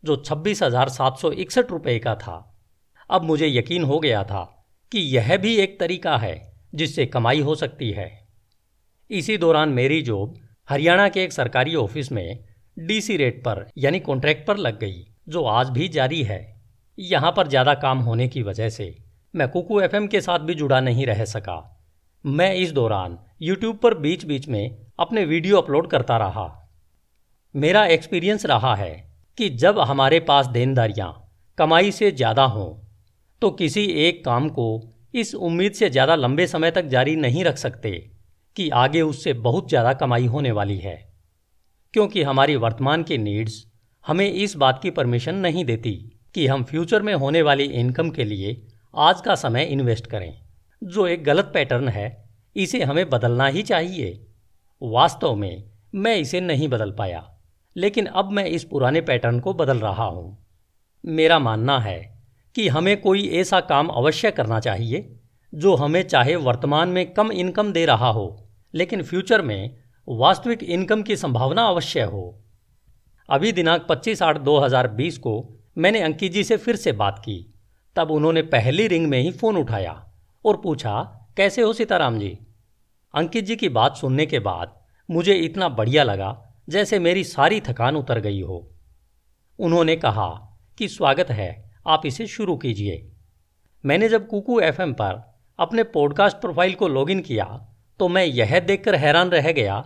जो 0.04 0.16
छब्बीस 0.16 0.62
हज़ार 0.62 0.88
सात 0.88 1.18
सौ 1.18 1.30
इकसठ 1.30 1.70
रुपये 1.70 1.98
का 1.98 2.14
था। 2.14 2.54
अब 3.10 3.22
मुझे 3.22 3.48
यकीन 3.48 3.82
हो 3.82 3.98
गया 3.98 4.24
था 4.24 4.44
कि 4.92 4.98
यह 4.98 5.36
भी 5.36 5.56
एक 5.56 5.80
तरीका 5.80 6.16
है 6.16 6.34
जिससे 6.74 7.06
कमाई 7.06 7.40
हो 7.40 7.54
सकती 7.54 7.90
है। 7.90 8.23
इसी 9.10 9.36
दौरान 9.38 9.68
मेरी 9.70 10.00
जॉब 10.02 10.34
हरियाणा 10.68 11.08
के 11.08 11.22
एक 11.22 11.32
सरकारी 11.32 11.74
ऑफ़िस 11.74 12.10
में 12.12 12.38
डीसी 12.76 13.16
रेट 13.16 13.42
पर, 13.44 13.66
यानी 13.78 13.98
कॉन्ट्रैक्ट 14.00 14.46
पर 14.46 14.56
लग 14.56 14.78
गई, 14.78 15.04
जो 15.28 15.42
आज 15.44 15.70
भी 15.70 15.88
जारी 15.88 16.22
है। 16.22 16.40
यहाँ 16.98 17.32
पर 17.32 17.48
ज़्यादा 17.48 17.74
काम 17.74 17.98
होने 17.98 18.28
की 18.28 18.42
वजह 18.42 18.68
से 18.68 18.94
मैं 19.34 19.48
कुकू 19.48 19.80
एफएम 19.80 20.06
के 20.06 20.20
साथ 20.20 20.38
भी 20.38 20.54
जुड़ा 20.54 20.80
नहीं 20.80 21.06
रह 21.06 21.24
सका। 21.24 21.58
मैं 22.24 22.54
इस 22.54 22.72
दौरान 22.72 23.18
यूट्यूब 23.42 23.76
पर 23.76 23.94
बीच 23.98 24.24
बीच 24.24 24.48
में 24.48 24.76
अपने 24.98 25.24
वीडियो 25.24 25.56
अपलोड 25.56 25.90
करता 25.90 26.16
रहा। 26.16 26.48
मेरा 27.54 27.84
एक्सपीरियंस 27.88 28.46
रहा 28.46 28.74
है 28.74 28.92
कि 29.38 29.48
जब 29.56 29.78
हमारे 29.80 30.20
पास 30.22 30.46
देनदारियाँ 30.48 31.12
कमाई 31.58 31.92
से 31.92 32.10
ज़्यादा 32.12 32.44
हों 32.46 32.72
तो 33.42 33.50
किसी 33.52 33.84
एक 34.02 34.24
काम 34.24 34.48
को 34.48 34.66
इस 35.14 35.34
उम्मीद 35.36 35.72
से 35.72 35.90
ज़्यादा 35.90 36.14
लंबे 36.16 36.46
समय 36.46 36.70
तक 36.70 36.84
जारी 36.86 37.16
नहीं 37.16 37.44
रख 37.44 37.56
सकते। 37.56 37.90
कि 38.56 38.68
आगे 38.70 39.00
उससे 39.02 39.32
बहुत 39.32 39.68
ज़्यादा 39.68 39.92
कमाई 39.92 40.26
होने 40.26 40.52
वाली 40.52 40.76
है, 40.78 40.96
क्योंकि 41.94 42.22
हमारी 42.22 42.56
वर्तमान 42.56 43.02
की 43.02 43.18
नीड्स 43.18 43.64
हमें 44.04 44.30
इस 44.30 44.56
बात 44.56 44.80
की 44.82 44.90
परमिशन 44.90 45.34
नहीं 45.36 45.64
देती 45.64 45.92
कि 46.34 46.46
हम 46.46 46.64
फ्यूचर 46.64 47.02
में 47.02 47.14
होने 47.14 47.42
वाली 47.42 47.64
इनकम 47.64 48.10
के 48.10 48.24
लिए 48.24 48.56
आज 48.94 49.20
का 49.20 49.34
समय 49.34 49.64
इन्वेस्ट 49.64 50.06
करें। 50.06 50.32
जो 50.82 51.06
एक 51.06 51.24
गलत 51.24 51.50
पैटर्न 51.54 51.88
है, 51.88 52.24
इसे 52.56 52.82
हमें 52.82 53.08
बदलना 53.10 53.46
ही 53.46 53.62
चाहिए। 53.62 54.26
वास्तव 54.82 55.34
में 55.34 55.64
मैं 55.94 56.16
इसे 56.16 56.40
नहीं 56.40 56.68
बदल 56.68 56.90
पाया, 56.90 57.24
लेकिन 57.76 58.06
अब 58.06 58.30
मैं 58.32 58.44
इस 58.46 58.64
पुराने 58.64 59.00
पैटर्न 59.00 59.40
को 59.40 59.54
बदल 59.54 59.78
रहा 59.78 60.04
हूँ। 60.04 60.36
मेरा 61.04 61.38
मानना 61.38 61.78
है 61.80 61.98
कि 62.54 62.68
हमें 62.68 63.00
कोई 63.00 63.26
ऐसा 63.30 63.60
काम 63.62 63.88
अवश्य 63.88 64.30
करना 64.30 64.60
चाहिए, 64.60 65.08
जो 65.52 65.74
हमें 65.74 66.02
चाहे 66.04 66.36
वर्तमान 66.36 66.88
में 66.88 67.12
कम 67.14 67.32
इनकम 67.32 67.72
दे 67.72 67.84
रहा 67.86 68.08
हो। 68.08 68.43
लेकिन 68.74 69.02
फ्यूचर 69.02 69.42
में 69.42 69.76
वास्तविक 70.08 70.62
इनकम 70.62 71.02
की 71.02 71.16
संभावना 71.16 71.62
अवश्य 71.62 72.02
हो। 72.02 72.40
अभी 73.30 73.52
दिनांक 73.52 73.86
25 73.88 74.22
आठ 74.22 74.38
2020 74.38 75.18
को 75.18 75.54
मैंने 75.78 76.00
अंकित 76.00 76.32
जी 76.32 76.44
से 76.44 76.56
फिर 76.56 76.76
से 76.76 76.92
बात 76.92 77.18
की। 77.18 77.54
तब 77.96 78.10
उन्होंने 78.10 78.42
पहली 78.42 78.86
रिंग 78.86 79.06
में 79.06 79.20
ही 79.20 79.30
फ़ोन 79.30 79.56
उठाया 79.56 80.12
और 80.44 80.56
पूछा, 80.56 81.26
कैसे 81.36 81.62
हो 81.62 81.72
सीताराम 81.72 82.18
जी? 82.18 82.38
अंकित 83.14 83.44
जी 83.44 83.56
की 83.56 83.68
बात 83.68 83.96
सुनने 83.96 84.26
के 84.26 84.38
बाद 84.38 84.80
मुझे 85.10 85.34
इतना 85.34 85.68
बढ़िया 85.68 86.02
लगा 86.02 86.54
जैसे 86.68 86.98
मेरी 86.98 87.24
सारी 87.24 87.60
थकान 87.60 87.96
उतर 87.96 88.20
गई 88.20 88.42
हो। 88.42 88.70
उन्होंने 89.58 89.96
कहा 89.96 90.58
कि, 90.78 90.88
स्वागत 90.88 91.30
है, 91.30 91.74
आप 91.86 92.06
इसे 92.06 92.26
शुरू 92.26 92.56
कीजिए। 92.56 93.12
मैंने 93.84 94.08
जब 94.08 94.26
कुकू 94.26 94.60
एफएम 94.60 94.92
पर 94.92 95.38
अपने 95.58 95.82
पॉडकास्ट 95.82 96.36
प्रोफ़ाइल 96.36 96.74
को 96.74 96.88
लॉगिन 96.88 97.20
किया 97.20 97.73
तो 98.00 98.08
मैं 98.08 98.24
यह 98.24 98.58
देखकर 98.60 98.94
हैरान 98.94 99.28
रह 99.30 99.50
गया 99.52 99.76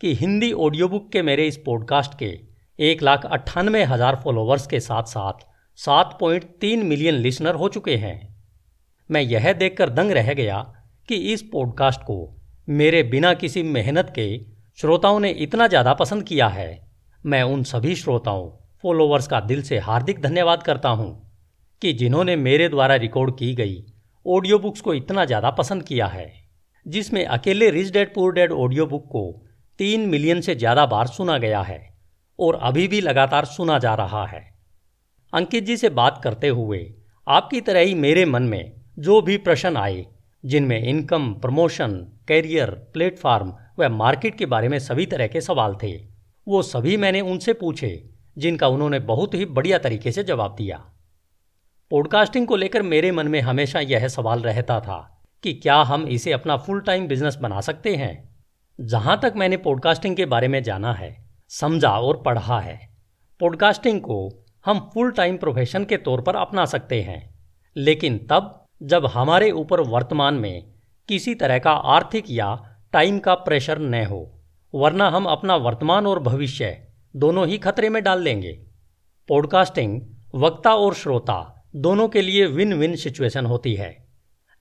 कि 0.00 0.14
हिंदी 0.14 0.52
ऑडियो 0.52 0.88
बुक 0.88 1.10
के 1.12 1.22
मेरे 1.22 1.46
इस 1.46 1.56
पॉडकास्ट 1.56 2.18
के 2.18 2.38
एक 2.78 3.02
लाख 3.02 3.24
अट्ठानवे 3.26 3.82
हज़ार 3.84 4.16
फॉलोवर्स 4.16 4.66
के 4.66 4.80
साथ 4.80 5.02
साथ 5.02 5.44
सात 5.78 6.16
पॉइंट 6.20 6.44
तीन 6.60 6.86
मिलियन 6.86 7.14
लिसनर 7.14 7.54
हो 7.54 7.68
चुके 7.68 7.96
हैं। 7.96 8.16
मैं 9.10 9.20
यह 9.20 9.52
देखकर 9.52 9.90
दंग 9.90 10.12
रह 10.12 10.32
गया 10.34 10.60
कि 11.08 11.16
इस 11.32 11.42
पॉडकास्ट 11.42 12.00
को 12.00 12.18
मेरे 12.68 13.02
बिना 13.02 13.34
किसी 13.34 13.62
मेहनत 13.62 14.12
के 14.14 14.28
श्रोताओं 14.78 15.20
ने 15.20 15.30
इतना 15.30 15.66
ज़्यादा 15.66 15.94
पसंद 15.94 16.22
किया 16.22 16.48
है। 16.48 16.88
मैं 17.24 17.42
उन 17.42 17.62
सभी 17.64 17.94
श्रोताओं, 17.94 18.50
फॉलोवर्स 18.82 19.26
का 19.26 19.40
दिल 19.40 19.62
से 19.62 19.78
हार्दिक 19.78 20.22
धन्यवाद 20.22 20.62
करता 20.62 20.88
हूँ 20.88 21.10
कि 21.82 21.92
जिन्होंने 21.92 22.36
मेरे 22.38 22.68
द्वारा 22.68 22.94
रिकॉर्ड 22.96 23.38
की 23.38 23.54
गई 23.54 23.84
ऑडियो 24.26 24.58
बुक्स 24.58 24.80
को 24.80 24.94
इतना 24.94 25.24
ज़्यादा 25.24 25.50
पसंद 25.50 25.82
किया 25.82 26.06
है। 26.06 26.47
जिसमें 26.88 27.24
अकेले 27.26 27.70
Rich 27.70 27.92
Dad 27.92 28.14
Poor 28.14 28.32
Dad 28.32 28.52
audio 28.52 28.86
book 28.86 29.04
को 29.04 29.44
तीन 29.78 30.08
मिलियन 30.08 30.40
से 30.40 30.54
ज़्यादा 30.54 30.86
बार 30.86 31.06
सुना 31.06 31.38
गया 31.38 31.60
है 31.62 31.80
और 32.38 32.54
अभी 32.62 32.88
भी 32.88 33.00
लगातार 33.00 33.44
सुना 33.44 33.78
जा 33.78 33.94
रहा 33.94 34.26
है। 34.26 34.42
अंकित 35.32 35.64
जी 35.64 35.76
से 35.76 35.88
बात 35.88 36.20
करते 36.24 36.48
हुए 36.48 36.94
आपकी 37.26 37.60
तरह 37.60 37.80
ही 37.80 37.94
मेरे 37.94 38.24
मन 38.24 38.42
में 38.42 38.72
जो 38.98 39.20
भी 39.22 39.36
प्रश्न 39.36 39.76
आए, 39.76 40.06
जिनमें 40.44 40.82
इनकम 40.82 41.32
प्रमोशन 41.34 41.94
कैरियर 42.28 42.70
प्लेटफॉर्म 42.70 43.52
व 43.78 43.88
मार्केट 43.88 44.38
के 44.38 44.46
बारे 44.46 44.68
में 44.68 44.78
सभी 44.78 45.06
तरह 45.06 45.26
के 45.26 45.40
सवाल 45.40 45.74
थे, 45.82 45.96
वो 46.46 46.62
सभी 46.62 46.96
मैंने 46.96 47.20
उनसे 47.20 47.52
पूछे, 47.52 48.10
जिनका 48.38 48.68
उन्होंने 48.68 48.98
बहुत 48.98 49.34
ही 49.34 49.44
बढ़िया 49.44 49.78
तरीके 49.78 50.12
से 50.12 50.24
जवाब 50.24 50.54
दिया। 50.58 50.76
पॉडकास्टिंग 51.90 52.46
को 52.46 52.56
लेकर 52.56 52.82
मेरे 52.82 53.12
मन 53.12 53.28
में 53.28 53.40
हमेशा 53.40 53.80
यह 53.80 54.08
सवाल 54.08 54.40
रहता 54.40 54.80
था 54.80 55.17
कि 55.42 55.52
क्या 55.52 55.76
हम 55.76 56.08
इसे 56.08 56.32
अपना 56.32 56.56
फुल 56.56 56.80
टाइम 56.80 57.08
बिज़नेस 57.08 57.36
बना 57.36 57.60
सकते 57.60 57.96
हैं? 57.96 58.36
जहाँ 58.80 59.20
तक 59.22 59.32
मैंने 59.36 59.56
पॉडकास्टिंग 59.56 60.16
के 60.16 60.26
बारे 60.26 60.48
में 60.48 60.62
जाना 60.62 60.92
है, 60.92 61.24
समझा 61.48 61.90
और 61.90 62.22
पढ़ा 62.22 62.60
है 62.60 62.88
पॉडकास्टिंग 63.40 64.00
को 64.00 64.44
हम 64.66 64.90
फुल 64.94 65.10
टाइम 65.10 65.36
प्रोफेशन 65.36 65.84
के 65.84 65.96
तौर 65.96 66.20
पर 66.20 66.36
अपना 66.36 66.64
सकते 66.64 67.02
हैं। 67.02 67.34
लेकिन 67.76 68.26
तब, 68.30 68.64
जब 68.82 69.06
हमारे 69.06 69.50
ऊपर 69.50 69.80
वर्तमान 69.80 70.34
में 70.34 70.66
किसी 71.08 71.34
तरह 71.34 71.58
का 71.58 71.70
आर्थिक 71.70 72.24
या 72.30 72.76
टाइम 72.92 73.18
का 73.18 73.34
प्रेशर 73.34 73.78
न 73.78 74.06
हो, 74.06 74.40
वरना 74.74 75.08
हम 75.08 75.24
अपना 75.24 75.56
वर्तमान 75.56 76.06
और 76.06 76.18
भविष्य 76.18 76.88
दोनों 77.16 77.46
ही 77.46 77.58
खतरे 77.58 77.88
में 77.88 78.02
डाल 78.02 78.24
देंगे। 78.24 78.60
पॉडकास्टिंग 79.28 80.02
वक्ता 80.34 80.74
और 80.74 80.94
श्रोता 80.94 81.66
दोनों 81.76 82.08
के 82.08 82.22
लिए 82.22 82.46
विन 82.46 82.74
विन 82.74 82.96
सिचुएशन 82.96 83.46
होती 83.46 83.74
है। 83.74 84.07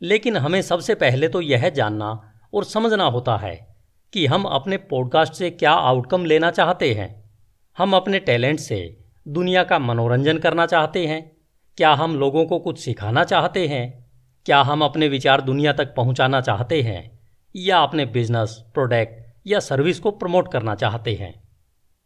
लेकिन 0.02 0.38
हमें 0.38 0.62
सबसे 0.62 0.96
पहले 0.96 1.28
तो 1.28 1.42
यह 1.42 1.70
जानना 1.70 2.34
और 2.54 2.64
समझना 2.64 3.04
होता 3.04 3.38
है 3.38 3.76
कि 4.14 4.26
हम 4.26 4.44
अपने 4.44 4.78
पॉडकास्ट 4.78 5.34
से 5.34 5.50
क्या 5.50 5.72
आउटकम 5.72 6.26
लेना 6.26 6.52
चाहते 6.52 6.94
हैं। 6.94 7.30
हम 7.78 7.96
अपने 7.96 8.20
टैलेंट 8.20 8.60
से 8.60 8.98
दुनिया 9.28 9.64
का 9.64 9.80
मनोरंजन 9.80 10.38
करना 10.38 10.66
चाहते 10.66 11.08
हैं। 11.08 11.32
क्या 11.78 11.94
हम 11.94 12.16
लोगों 12.16 12.46
को 12.46 12.60
कुछ 12.60 12.80
सिखाना 12.80 13.24
चाहते 13.24 13.68
हैं? 13.68 14.12
क्या 14.46 14.62
हम 14.62 14.82
अपने 14.82 15.08
विचार 15.08 15.42
दुनिया 15.42 15.74
तक 15.74 15.96
पहुंचाना 15.96 16.42
चाहते 16.42 16.82
हैं? 16.82 17.20
या 17.56 17.78
अपने 17.78 18.06
बिज़नेस, 18.06 18.64
प्रोडक्ट 18.74 19.34
या 19.48 19.60
सर्विस 19.60 20.00
को 20.00 20.12
प्रमोट 20.12 20.52
करना 20.52 20.76
चाहते 20.76 21.14
हैं? 21.14 21.44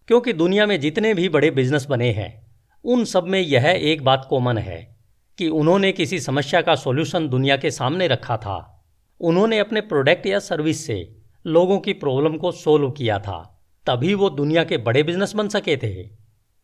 क्योंकि 0.07 0.33
दुनिया 0.33 0.65
में 0.65 0.79
जितने 0.79 1.13
भी 1.13 1.29
बड़े 1.29 1.51
बिज़नेस 1.51 1.85
बने 1.89 2.11
हैं, 2.11 2.47
उन 2.85 3.05
सब 3.05 3.23
में 3.23 3.39
यह 3.39 3.65
एक 3.65 4.03
बात 4.03 4.27
कॉमन 4.29 4.57
है 4.57 5.00
कि 5.41 5.49
उन्होंने 5.49 5.91
किसी 5.91 6.19
समस्या 6.19 6.61
का 6.61 6.75
सॉल्यूशन 6.75 7.27
दुनिया 7.27 7.57
के 7.57 7.71
सामने 7.71 8.07
रखा 8.07 8.37
था। 8.37 8.85
उन्होंने 9.19 9.59
अपने 9.59 9.81
प्रोडक्ट 9.81 10.25
या 10.25 10.39
सर्विस 10.39 10.87
से 10.87 11.17
लोगों 11.45 11.79
की 11.79 11.93
प्रॉब्लम 11.93 12.37
को 12.37 12.51
सोल्व 12.51 12.91
किया 12.91 13.19
था। 13.19 13.63
तभी 13.87 14.13
वो 14.13 14.29
दुनिया 14.29 14.63
के 14.63 14.77
बड़े 14.77 15.03
बिज़नेस 15.03 15.35
बन 15.35 15.47
सके 15.47 15.77
थे। 15.77 16.09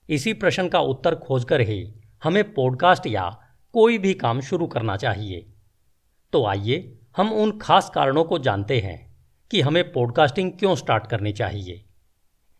इसी 0.09 0.33
प्रश्न 0.33 0.67
का 0.67 0.79
उत्तर 0.79 1.15
खोजकर 1.15 1.61
ही 1.61 1.93
हमें 2.23 2.53
पॉडकास्ट 2.53 3.07
या 3.07 3.39
कोई 3.73 3.97
भी 3.97 4.13
काम 4.13 4.41
शुरू 4.41 4.67
करना 4.67 4.97
चाहिए। 4.97 5.53
तो 6.33 6.45
आइए 6.45 6.99
हम 7.17 7.33
उन 7.33 7.59
खास 7.59 7.91
कारणों 7.95 8.23
को 8.23 8.39
जानते 8.39 8.79
हैं 8.79 9.15
कि 9.51 9.61
हमें 9.61 9.91
पॉडकास्टिंग 9.91 10.51
क्यों 10.51 10.75
स्टार्ट 10.75 11.07
करनी 11.07 11.31
चाहिए। 11.31 11.85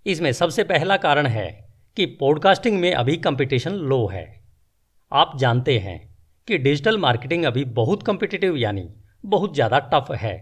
इसमें 0.05 0.31
सबसे 0.31 0.63
पहला 0.63 0.97
कारण 0.97 1.27
है 1.27 1.75
कि 1.95 2.05
पॉडकास्टिंग 2.05 2.79
में 2.79 2.93
अभी 2.93 3.17
कंपटीशन 3.17 3.71
लो 3.71 4.07
है। 4.07 4.43
आप 5.13 5.31
जानते 5.38 5.79
हैं 5.79 6.06
कि 6.47 6.57
डिजिटल 6.57 6.97
मार्केटिंग 6.97 7.45
अभी 7.45 7.63
बहुत 7.73 8.03
कम्पिटिटिव 8.03 8.55
यानी 8.57 8.87
बहुत 9.23 9.53
ज़्यादा 9.55 9.79
टफ 9.93 10.11
है। 10.11 10.35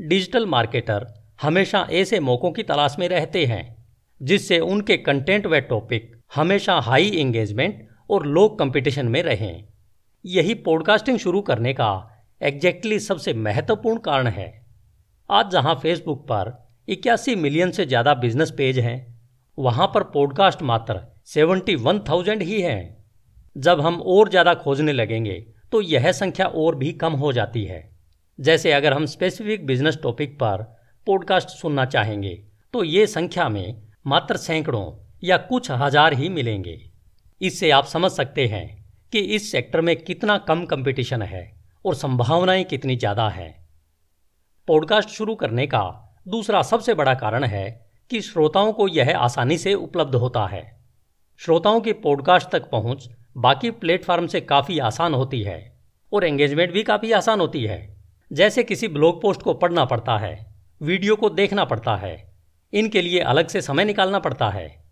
डिजिटल 0.00 0.46
मार्केटर 0.46 1.06
हमेशा 1.42 1.86
ऐसे 1.92 2.20
मौक़ों 2.20 2.50
की 2.52 2.62
तलाश 2.62 2.96
में 2.98 3.08
रहते 3.08 3.44
हैं, 3.46 3.76
जिससे 4.20 4.58
उनके 4.60 4.96
कंटेंट 4.96 5.46
व 5.46 5.58
टॉपिक 5.68 6.10
हमेशा 6.34 6.78
हाई 6.80 7.10
एंगेजमेंट 7.10 7.86
और 8.10 8.26
लो 8.26 8.48
कंपटीशन 8.48 9.08
में 9.08 9.22
रहें। 9.22 9.64
यही 10.24 10.54
पॉडकास्टिंग 10.64 11.18
शुरू 11.18 11.40
करने 11.42 11.72
का 11.72 11.90
एग्जैक्टली 12.40 12.98
सबसे 12.98 13.34
महत्वपूर्ण 13.36 13.98
कारण 14.00 14.26
है। 14.28 14.52
आज 15.30 15.50
जहाँ 15.50 15.74
फेसबुक 15.74 16.26
पर 16.26 16.52
इक्यासी 16.88 17.34
मिलियन 17.36 17.70
से 17.70 17.86
ज़्यादा 17.86 18.14
बिज़नेस 18.16 18.50
पेज 18.50 18.78
हैं, 18.78 18.98
वहाँ 19.58 19.86
पर 19.86 20.02
पॉडकास्ट 20.10 20.62
मात्र 20.64 21.00
सेवेंटी 21.26 21.74
वन 21.76 21.98
थाउज़ेंड 21.98 22.42
ही 22.42 22.60
हैं। 22.60 22.97
जब 23.56 23.80
हम 23.80 24.00
और 24.02 24.28
ज़्यादा 24.28 24.54
खोजने 24.54 24.92
लगेंगे 24.92 25.34
तो 25.72 25.80
यह 25.80 26.10
संख्या 26.12 26.46
और 26.46 26.74
भी 26.74 26.92
कम 26.92 27.12
हो 27.12 27.32
जाती 27.32 27.64
है। 27.64 27.80
जैसे 28.38 28.72
अगर 28.72 28.92
हम 28.92 29.06
स्पेसिफिक 29.06 29.66
बिज़नेस 29.66 29.98
टॉपिक 30.02 30.34
पर 30.34 30.62
पॉडकास्ट 31.06 31.48
सुनना 31.48 31.84
चाहेंगे 31.84 32.34
तो 32.74 32.84
ये 32.84 33.06
संख्या 33.06 33.48
में 33.48 33.82
मात्र 34.06 34.36
सैकड़ों 34.36 34.92
या 35.24 35.36
कुछ 35.38 35.70
हज़ार 35.70 36.12
ही 36.12 36.28
मिलेंगे। 36.28 36.78
इससे 37.40 37.70
आप 37.70 37.86
समझ 37.86 38.10
सकते 38.10 38.46
हैं 38.46 38.66
कि 39.12 39.18
इस 39.18 39.50
सेक्टर 39.52 39.80
में 39.80 39.96
कितना 39.96 40.38
कम 40.38 40.64
कंपटीशन 40.66 41.22
है 41.22 41.42
और 41.84 41.94
संभावनाएँ 41.94 42.64
कितनी 42.64 42.96
ज़्यादा 42.96 43.28
हैं। 43.28 43.54
पॉडकास्ट 44.68 45.08
शुरू 45.08 45.34
करने 45.34 45.66
का 45.66 45.84
दूसरा 46.28 46.62
सबसे 46.62 46.94
बड़ा 46.94 47.14
कारण 47.14 47.44
है 47.44 47.66
कि 48.10 48.20
श्रोताओं 48.20 48.72
को 48.72 48.88
यह 48.88 49.16
आसानी 49.18 49.58
से 49.58 49.74
उपलब्ध 49.74 50.14
होता 50.14 50.46
है। 50.46 50.62
श्रोताओं 51.40 51.80
की 51.80 51.92
पॉडकास्ट 51.94 52.50
तक 52.50 52.70
पहुँच 52.70 53.08
बाकी 53.38 53.70
प्लेटफॉर्म 53.70 54.26
से 54.26 54.40
काफ़ी 54.40 54.78
आसान 54.78 55.14
होती 55.14 55.42
है 55.42 55.78
और 56.12 56.24
एंगेजमेंट 56.24 56.72
भी 56.72 56.82
काफ़ी 56.82 57.12
आसान 57.12 57.40
होती 57.40 57.64
है। 57.64 57.96
जैसे 58.32 58.62
किसी 58.62 58.88
ब्लॉग 58.88 59.22
पोस्ट 59.22 59.42
को 59.42 59.54
पढ़ना 59.54 59.84
पड़ता 59.84 60.18
है 60.18 60.54
वीडियो 60.82 61.16
को 61.16 61.30
देखना 61.30 61.64
पड़ता 61.64 61.96
है, 61.96 62.32
इनके 62.72 63.02
लिए 63.02 63.20
अलग 63.20 63.48
से 63.48 63.60
समय 63.60 63.84
निकालना 63.84 64.18
पड़ता 64.18 64.48
है। 64.48 64.84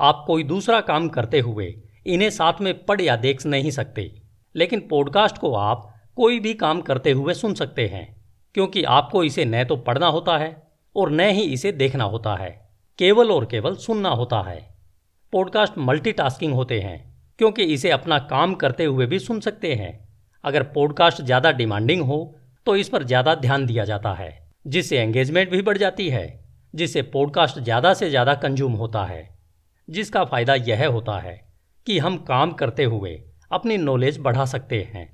आप 0.00 0.24
कोई 0.26 0.44
दूसरा 0.44 0.80
काम 0.80 1.08
करते 1.08 1.40
हुए 1.40 1.82
इन्हें 2.06 2.30
साथ 2.30 2.60
में 2.60 2.84
पढ़ 2.84 3.00
या 3.00 3.16
देख 3.16 3.46
नहीं 3.46 3.70
सकते, 3.70 4.22
लेकिन 4.56 4.80
पॉडकास्ट 4.80 5.38
को 5.38 5.54
आप 5.54 5.94
कोई 6.16 6.40
भी 6.40 6.54
काम 6.54 6.80
करते 6.80 7.10
हुए 7.10 7.34
सुन 7.34 7.54
सकते 7.54 7.86
हैं, 7.86 8.22
क्योंकि 8.54 8.82
आपको 8.82 9.24
इसे 9.24 9.44
न 9.44 9.64
तो 9.64 9.76
पढ़ना 9.76 10.06
होता 10.06 10.38
है 10.38 10.62
और 10.96 11.10
न 11.10 11.20
ही 11.20 11.42
इसे 11.42 11.72
देखना 11.72 12.04
होता 12.04 12.34
है। 12.36 12.50
केवल 12.98 13.30
और 13.30 13.44
केवल 13.44 13.76
सुनना 13.76 14.08
होता 14.08 14.42
है। 14.42 14.74
पॉडकास्ट 15.32 15.78
मल्टीटास्किंग 15.78 16.54
होते 16.54 16.80
हैं। 16.80 17.11
क्योंकि 17.38 17.62
इसे 17.64 17.90
अपना 17.90 18.18
काम 18.30 18.54
करते 18.54 18.84
हुए 18.84 19.06
भी 19.06 19.18
सुन 19.18 19.40
सकते 19.40 19.74
हैं। 19.74 19.92
अगर 20.44 20.62
पॉडकास्ट 20.72 21.22
ज़्यादा 21.22 21.50
डिमांडिंग 21.52 22.02
हो 22.02 22.18
तो 22.66 22.76
इस 22.76 22.88
पर 22.88 23.04
ज़्यादा 23.04 23.34
ध्यान 23.34 23.66
दिया 23.66 23.84
जाता 23.84 24.12
है, 24.14 24.30
जिससे 24.66 24.98
एंगेजमेंट 24.98 25.50
भी 25.50 25.62
बढ़ 25.62 25.78
जाती 25.78 26.08
है, 26.08 26.26
जिससे 26.74 27.02
पॉडकास्ट 27.04 27.58
ज़्यादा 27.58 27.92
से 27.94 28.10
ज़्यादा 28.10 28.34
कंज्यूम 28.34 28.72
होता 28.74 29.04
है। 29.04 29.28
जिसका 29.88 30.24
फ़ायदा 30.24 30.54
यह 30.56 30.86
होता 30.86 31.18
है 31.18 31.40
कि 31.86 31.98
हम 31.98 32.16
काम 32.18 32.52
करते 32.52 32.84
हुए 32.84 33.20
अपनी 33.50 33.76
नॉलेज 33.78 34.18
बढ़ा 34.18 34.44
सकते 34.44 34.80
हैं, 34.84 35.08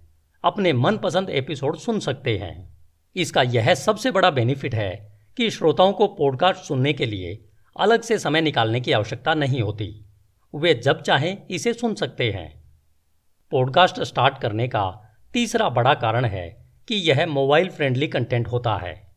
अपने 0.45 0.73
मनपसंद 0.73 1.31
एपिसोड 1.31 1.77
सुन 1.77 2.01
सकते 2.01 2.37
हैं। 2.39 2.69
इसका 3.17 3.43
यह 3.45 3.75
सबसे 3.77 4.11
बड़ा 4.11 4.31
बेनिफिट 4.31 4.75
है 4.75 4.93
कि 5.37 5.51
श्रोताओं 5.51 5.93
को 5.93 6.07
पॉडकास्ट 6.09 6.65
सुनने 6.65 6.93
के 6.93 7.07
लिए 7.07 7.39
अलग 7.77 8.03
से 8.03 8.19
समय 8.19 8.41
निकालने 8.41 8.81
की 8.81 8.93
आवश्यकता 8.93 9.35
नहीं 9.35 9.63
होती। 9.63 9.91
वे 10.55 10.75
जब 10.75 11.03
चाहें 11.03 11.47
इसे 11.51 11.73
सुन 11.73 11.95
सकते 11.95 12.31
हैं। 12.31 12.65
पॉडकास्ट 13.51 14.01
स्टार्ट 14.01 14.39
करने 14.39 14.69
का 14.69 15.15
तीसरा 15.33 15.69
बड़ा 15.69 15.95
कारण 15.95 16.25
है 16.25 16.67
कि 16.89 16.95
यह 16.95 17.27
मोबाइल 17.27 17.71
फ्रेंडली 17.71 18.09
कंटेंट 18.09 18.49
होता 18.49 18.77
है। 18.77 19.17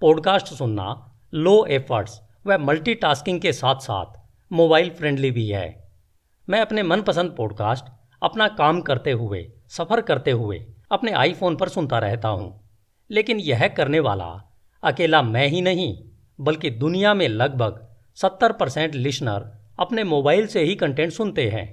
पॉडकास्ट 0.00 0.46
सुनना 0.46 1.18
लो 1.34 1.64
एफर्ट्स 1.64 2.20
व 2.46 2.58
मल्टीटास्किंग 2.58 3.40
के 3.40 3.52
साथ 3.52 3.74
साथ 3.74 4.06
मोबाइल 4.52 4.90
फ्रेंडली 4.90 5.30
भी 5.30 5.48
है। 5.48 5.92
मैं 6.48 6.60
अपने 6.60 6.82
मनपसंद 6.82 7.34
पॉडकास्ट, 7.36 7.84
अपना 8.22 8.48
काम 8.48 8.80
करते 8.80 9.12
हुए, 9.12 9.52
सफ़र 9.68 10.00
करते 10.00 10.30
हुए, 10.30 10.66
अपने 10.92 11.12
आईफोन 11.12 11.56
पर 11.56 11.68
सुनता 11.68 11.98
रहता 11.98 12.28
हूँ। 12.28 12.70
लेकिन 13.10 13.40
यह 13.40 13.68
करने 13.68 14.00
वाला 14.00 14.56
अकेला 14.82 15.22
मैं 15.22 15.46
ही 15.46 15.60
नहीं, 15.60 16.04
बल्कि 16.40 16.70
दुनिया 16.70 17.14
में 17.14 17.28
लगभग 17.28 17.88
सत्तर 18.14 18.52
परसेंट 18.52 18.94
लिशनर 18.94 19.59
अपने 19.78 20.04
मोबाइल 20.04 20.46
से 20.46 20.62
ही 20.62 20.74
कंटेंट 20.74 21.12
सुनते 21.12 21.48
हैं। 21.50 21.68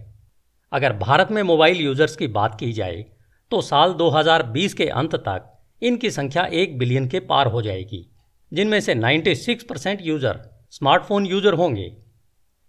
अगर 0.71 0.93
भारत 0.93 1.31
में 1.31 1.41
मोबाइल 1.43 1.81
यूज़र्स 1.81 2.15
की 2.15 2.27
बात 2.29 2.59
की 2.59 2.71
जाए 2.73 3.05
तो 3.51 3.61
साल 3.61 3.93
2020 3.93 4.73
के 4.73 4.85
अंत 4.85 5.15
तक 5.17 5.53
इनकी 5.81 6.09
संख्या 6.11 6.43
एक 6.53 6.77
बिलियन 6.77 7.07
के 7.07 7.19
पार 7.19 7.47
हो 7.47 7.61
जाएगी, 7.61 8.05
जिनमें 8.51 8.79
से 8.79 8.95
96 8.95 9.63
परसेंट 9.63 10.01
यूज़र 10.01 10.39
स्मार्टफ़ोन 10.71 11.25
यूज़र 11.25 11.53
होंगे। 11.53 11.91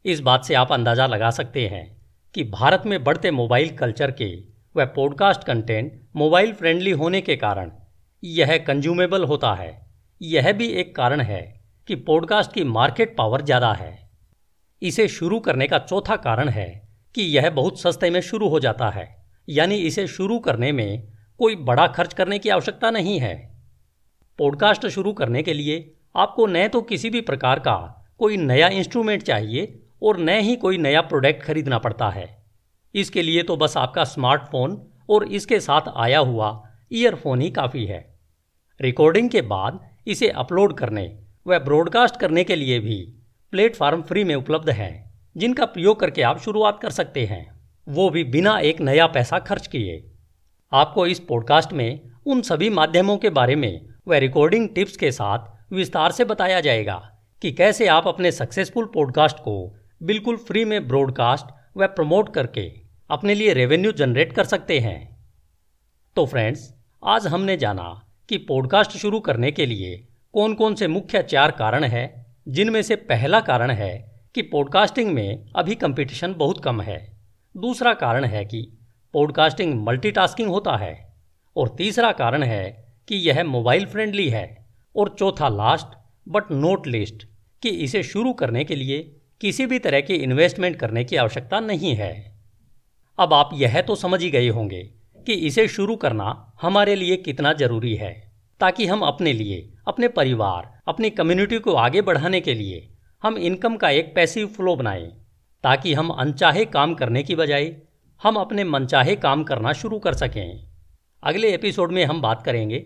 इस 0.04 0.20
बात 0.20 0.44
से 0.44 0.54
आप 0.54 0.72
अंदाज़ा 0.72 1.06
लगा 1.06 1.30
सकते 1.30 1.66
हैं 1.68 1.86
कि 2.34 2.44
भारत 2.44 2.82
में 2.86 3.02
बढ़ते 3.04 3.30
मोबाइल 3.30 3.76
कल्चर 3.76 4.10
के 4.10 4.34
व 4.74 4.84
पॉडकास्ट 4.86 5.44
कंटेंट 5.44 6.00
मोबाइल 6.16 6.52
फ्रेंडली 6.52 6.90
होने 6.92 7.20
के 7.20 7.36
कारण 7.36 7.70
यह 8.22 8.56
कंज्यूमेबल 8.58 9.24
होता 9.24 9.54
है। 9.54 9.70
यह 10.20 10.52
भी 10.52 10.68
एक 10.70 10.94
कारण 10.96 11.20
है 11.20 11.42
कि 11.88 11.94
पॉडकास्ट 11.96 12.52
की 12.52 12.64
मार्केट 12.66 13.16
पावर 13.16 13.42
ज़्यादा 13.42 13.72
है। 13.72 14.07
इसे 14.82 15.08
शुरू 15.08 15.40
करने 15.40 15.66
का 15.66 15.78
चौथा 15.78 16.16
कारण 16.16 16.48
है 16.48 16.88
कि 17.14 17.22
यह 17.22 17.50
बहुत 17.50 17.80
सस्ते 17.80 18.10
में 18.10 18.20
शुरू 18.20 18.48
हो 18.48 18.60
जाता 18.60 18.90
है। 18.90 19.26
यानी 19.48 19.74
इसे 19.74 20.06
शुरू 20.06 20.38
करने 20.38 20.72
में 20.72 21.08
कोई 21.38 21.56
बड़ा 21.56 21.86
खर्च 21.86 22.14
करने 22.14 22.38
की 22.38 22.48
आवश्यकता 22.48 22.90
नहीं 22.90 23.20
है। 23.20 23.60
पॉडकास्ट 24.38 24.86
शुरू 24.86 25.12
करने 25.12 25.42
के 25.42 25.52
लिए 25.52 25.94
आपको 26.16 26.46
न 26.46 26.68
तो 26.68 26.82
किसी 26.82 27.10
भी 27.10 27.20
प्रकार 27.20 27.58
का 27.58 28.06
कोई 28.18 28.36
नया 28.36 28.68
इंस्ट्रूमेंट 28.68 29.22
चाहिए 29.22 29.82
और 30.02 30.18
न 30.18 30.28
ही 30.28 30.56
कोई 30.56 30.78
नया 30.78 31.00
प्रोडक्ट 31.00 31.42
खरीदना 31.42 31.78
पड़ता 31.78 32.10
है। 32.10 32.46
इसके 32.94 33.22
लिए 33.22 33.42
तो 33.42 33.56
बस 33.56 33.76
आपका 33.76 34.04
स्मार्टफ़ोन 34.04 34.86
और 35.10 35.24
इसके 35.24 35.60
साथ 35.60 35.80
आया 35.96 36.18
हुआ 36.18 36.68
ईयरफोन 36.92 37.40
ही 37.40 37.50
काफ़ी 37.50 37.84
है। 37.84 38.18
रिकॉर्डिंग 38.80 39.30
के 39.30 39.42
बाद 39.42 39.88
इसे 40.06 40.28
अपलोड 40.28 40.78
करने 40.78 41.18
व 41.46 41.58
ब्रॉडकास्ट 41.58 42.20
करने 42.20 42.44
के 42.44 42.56
लिए 42.56 42.80
भी 42.80 43.17
प्लेटफार्म 43.50 44.02
फ्री 44.02 44.24
में 44.24 44.34
उपलब्ध 44.34 44.70
हैं, 44.70 45.20
जिनका 45.36 45.64
प्रयोग 45.64 46.00
करके 46.00 46.22
आप 46.22 46.38
शुरुआत 46.38 46.78
कर 46.82 46.90
सकते 46.90 47.26
हैं। 47.26 47.60
वो 47.88 48.10
भी 48.10 48.24
बिना 48.24 48.58
एक 48.58 48.80
नया 48.80 49.06
पैसा 49.06 49.38
खर्च 49.38 49.66
किए। 49.66 50.12
आपको 50.72 51.06
इस 51.06 51.20
पॉडकास्ट 51.20 51.72
में 51.72 52.00
उन 52.26 52.42
सभी 52.42 52.70
माध्यमों 52.70 53.16
के 53.16 53.30
बारे 53.30 53.56
में 53.56 53.86
व 54.08 54.14
रिकॉर्डिंग 54.14 54.68
टिप्स 54.74 54.96
के 54.96 55.12
साथ 55.12 55.72
विस्तार 55.72 56.10
से 56.10 56.24
बताया 56.24 56.60
जाएगा 56.60 57.18
कि 57.42 57.52
कैसे 57.52 57.86
आप 57.86 58.08
अपने 58.08 58.32
सक्सेसफुल 58.32 58.84
पॉडकास्ट 58.84 59.38
को 59.38 59.76
बिल्कुल 60.02 60.36
फ्री 60.36 60.64
में 60.64 60.88
ब्रॉडकास्ट 60.88 61.46
व 61.76 61.86
प्रमोट 61.86 62.34
करके 62.34 62.72
अपने 63.10 63.34
लिए 63.34 63.52
रेवेन्यू 63.52 63.92
जनरेट 63.92 64.32
कर 64.32 64.44
सकते 64.44 64.78
हैं। 64.78 65.26
तो 66.16 66.26
फ्रेंड्स 66.26 66.74
आज 67.04 67.26
हमने 67.26 67.56
जाना 67.56 68.06
कि 68.28 68.38
पॉडकास्ट 68.38 68.90
शुरू 68.90 69.20
करने 69.20 69.52
के 69.52 69.66
लिए 69.66 70.08
कौन 70.34 70.54
कौन 70.54 70.74
से 70.74 70.88
मुख्य 70.88 71.22
चार 71.22 71.50
कारण 71.50 71.84
हैं 71.84 72.27
जिनमें 72.48 72.82
से 72.82 72.96
पहला 72.96 73.40
कारण 73.40 73.70
है 73.70 74.22
कि 74.34 74.42
पॉडकास्टिंग 74.42 75.12
में 75.12 75.46
अभी 75.56 75.74
कंपटीशन 75.74 76.34
बहुत 76.34 76.64
कम 76.64 76.80
है। 76.80 77.16
दूसरा 77.56 77.94
कारण 77.94 78.24
है 78.24 78.44
कि 78.44 78.78
पॉडकास्टिंग 79.12 79.86
मल्टीटास्किंग 79.86 80.48
होता 80.48 80.76
है। 80.76 81.16
और 81.56 81.74
तीसरा 81.78 82.12
कारण 82.12 82.42
है 82.42 82.94
कि 83.08 83.16
यह 83.16 83.44
मोबाइल 83.44 83.86
फ्रेंडली 83.86 84.28
है। 84.28 84.66
और 84.96 85.16
चौथा 85.18 85.48
लास्ट 85.48 85.98
बट 86.28 86.42
नोट 86.52 86.86
लिस्ट 86.86 87.26
कि 87.62 87.68
इसे 87.68 88.02
शुरू 88.02 88.32
करने 88.32 88.64
के 88.64 88.76
लिए 88.76 89.16
किसी 89.40 89.66
भी 89.66 89.78
तरह 89.78 90.00
की 90.00 90.14
इन्वेस्टमेंट 90.14 90.76
करने 90.76 91.04
की 91.04 91.16
आवश्यकता 91.16 91.60
नहीं 91.60 91.94
है। 91.94 92.38
अब 93.18 93.32
आप 93.32 93.50
यह 93.54 93.80
तो 93.80 93.94
समझ 93.94 94.22
ही 94.22 94.30
गए 94.30 94.48
होंगे 94.48 94.82
कि 95.26 95.32
इसे 95.32 95.68
शुरू 95.68 95.96
करना 95.96 96.52
हमारे 96.62 96.94
लिए 96.94 97.16
कितना 97.16 97.52
ज़रूरी 97.52 97.94
है, 97.94 98.32
ताकि 98.60 98.86
हम 98.86 99.00
अपने 99.00 99.32
लिए 99.32 99.72
अपने 99.88 100.08
परिवार, 100.08 100.80
अपनी 100.88 101.10
कम्युनिटी 101.10 101.58
को 101.58 101.72
आगे 101.72 102.02
बढ़ाने 102.02 102.40
के 102.40 102.54
लिए 102.54 102.88
हम 103.22 103.38
इनकम 103.38 103.76
का 103.76 103.90
एक 103.90 104.14
पैसिव 104.14 104.46
फ्लो 104.46 104.76
बनाएँ, 104.76 105.06
ताकि 105.64 105.94
हम 105.94 106.08
अनचाहे 106.08 106.64
काम 106.64 106.94
करने 106.94 107.22
की 107.22 107.34
बजाय 107.34 107.76
हम 108.22 108.36
अपने 108.36 108.64
मनचाहे 108.64 109.16
काम 109.16 109.44
करना 109.44 109.72
शुरू 109.72 109.98
कर 109.98 110.14
सकें। 110.14 110.68
अगले 111.22 111.54
एपिसोड 111.54 111.92
में 111.92 112.04
हम 112.04 112.20
बात 112.20 112.42
करेंगे 112.42 112.78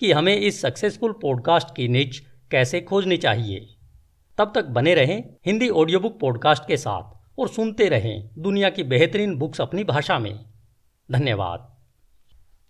कि 0.00 0.12
हमें 0.12 0.36
इस 0.36 0.60
सक्सेसफुल 0.60 1.12
पॉडकास्ट 1.12 1.74
की 1.76 1.88
निच 1.88 2.18
कैसे 2.50 2.80
खोजनी 2.80 3.16
चाहिए। 3.16 3.76
तब 4.38 4.52
तक 4.54 4.64
बने 4.64 4.94
रहें 4.94 5.22
हिंदी 5.46 5.68
ऑडियो 5.68 6.00
बुक 6.00 6.20
पॉडकास्ट 6.20 6.62
के 6.68 6.76
साथ 6.76 7.38
और 7.38 7.48
सुनते 7.48 7.88
रहें 7.88 8.30
दुनिया 8.38 8.70
की 8.70 8.82
बेहतरीन 8.82 9.36
बुक्स 9.36 9.60
अपनी 9.60 9.84
भाषा 9.84 10.18
में। 10.18 10.44
धन्यवाद। 11.10 11.79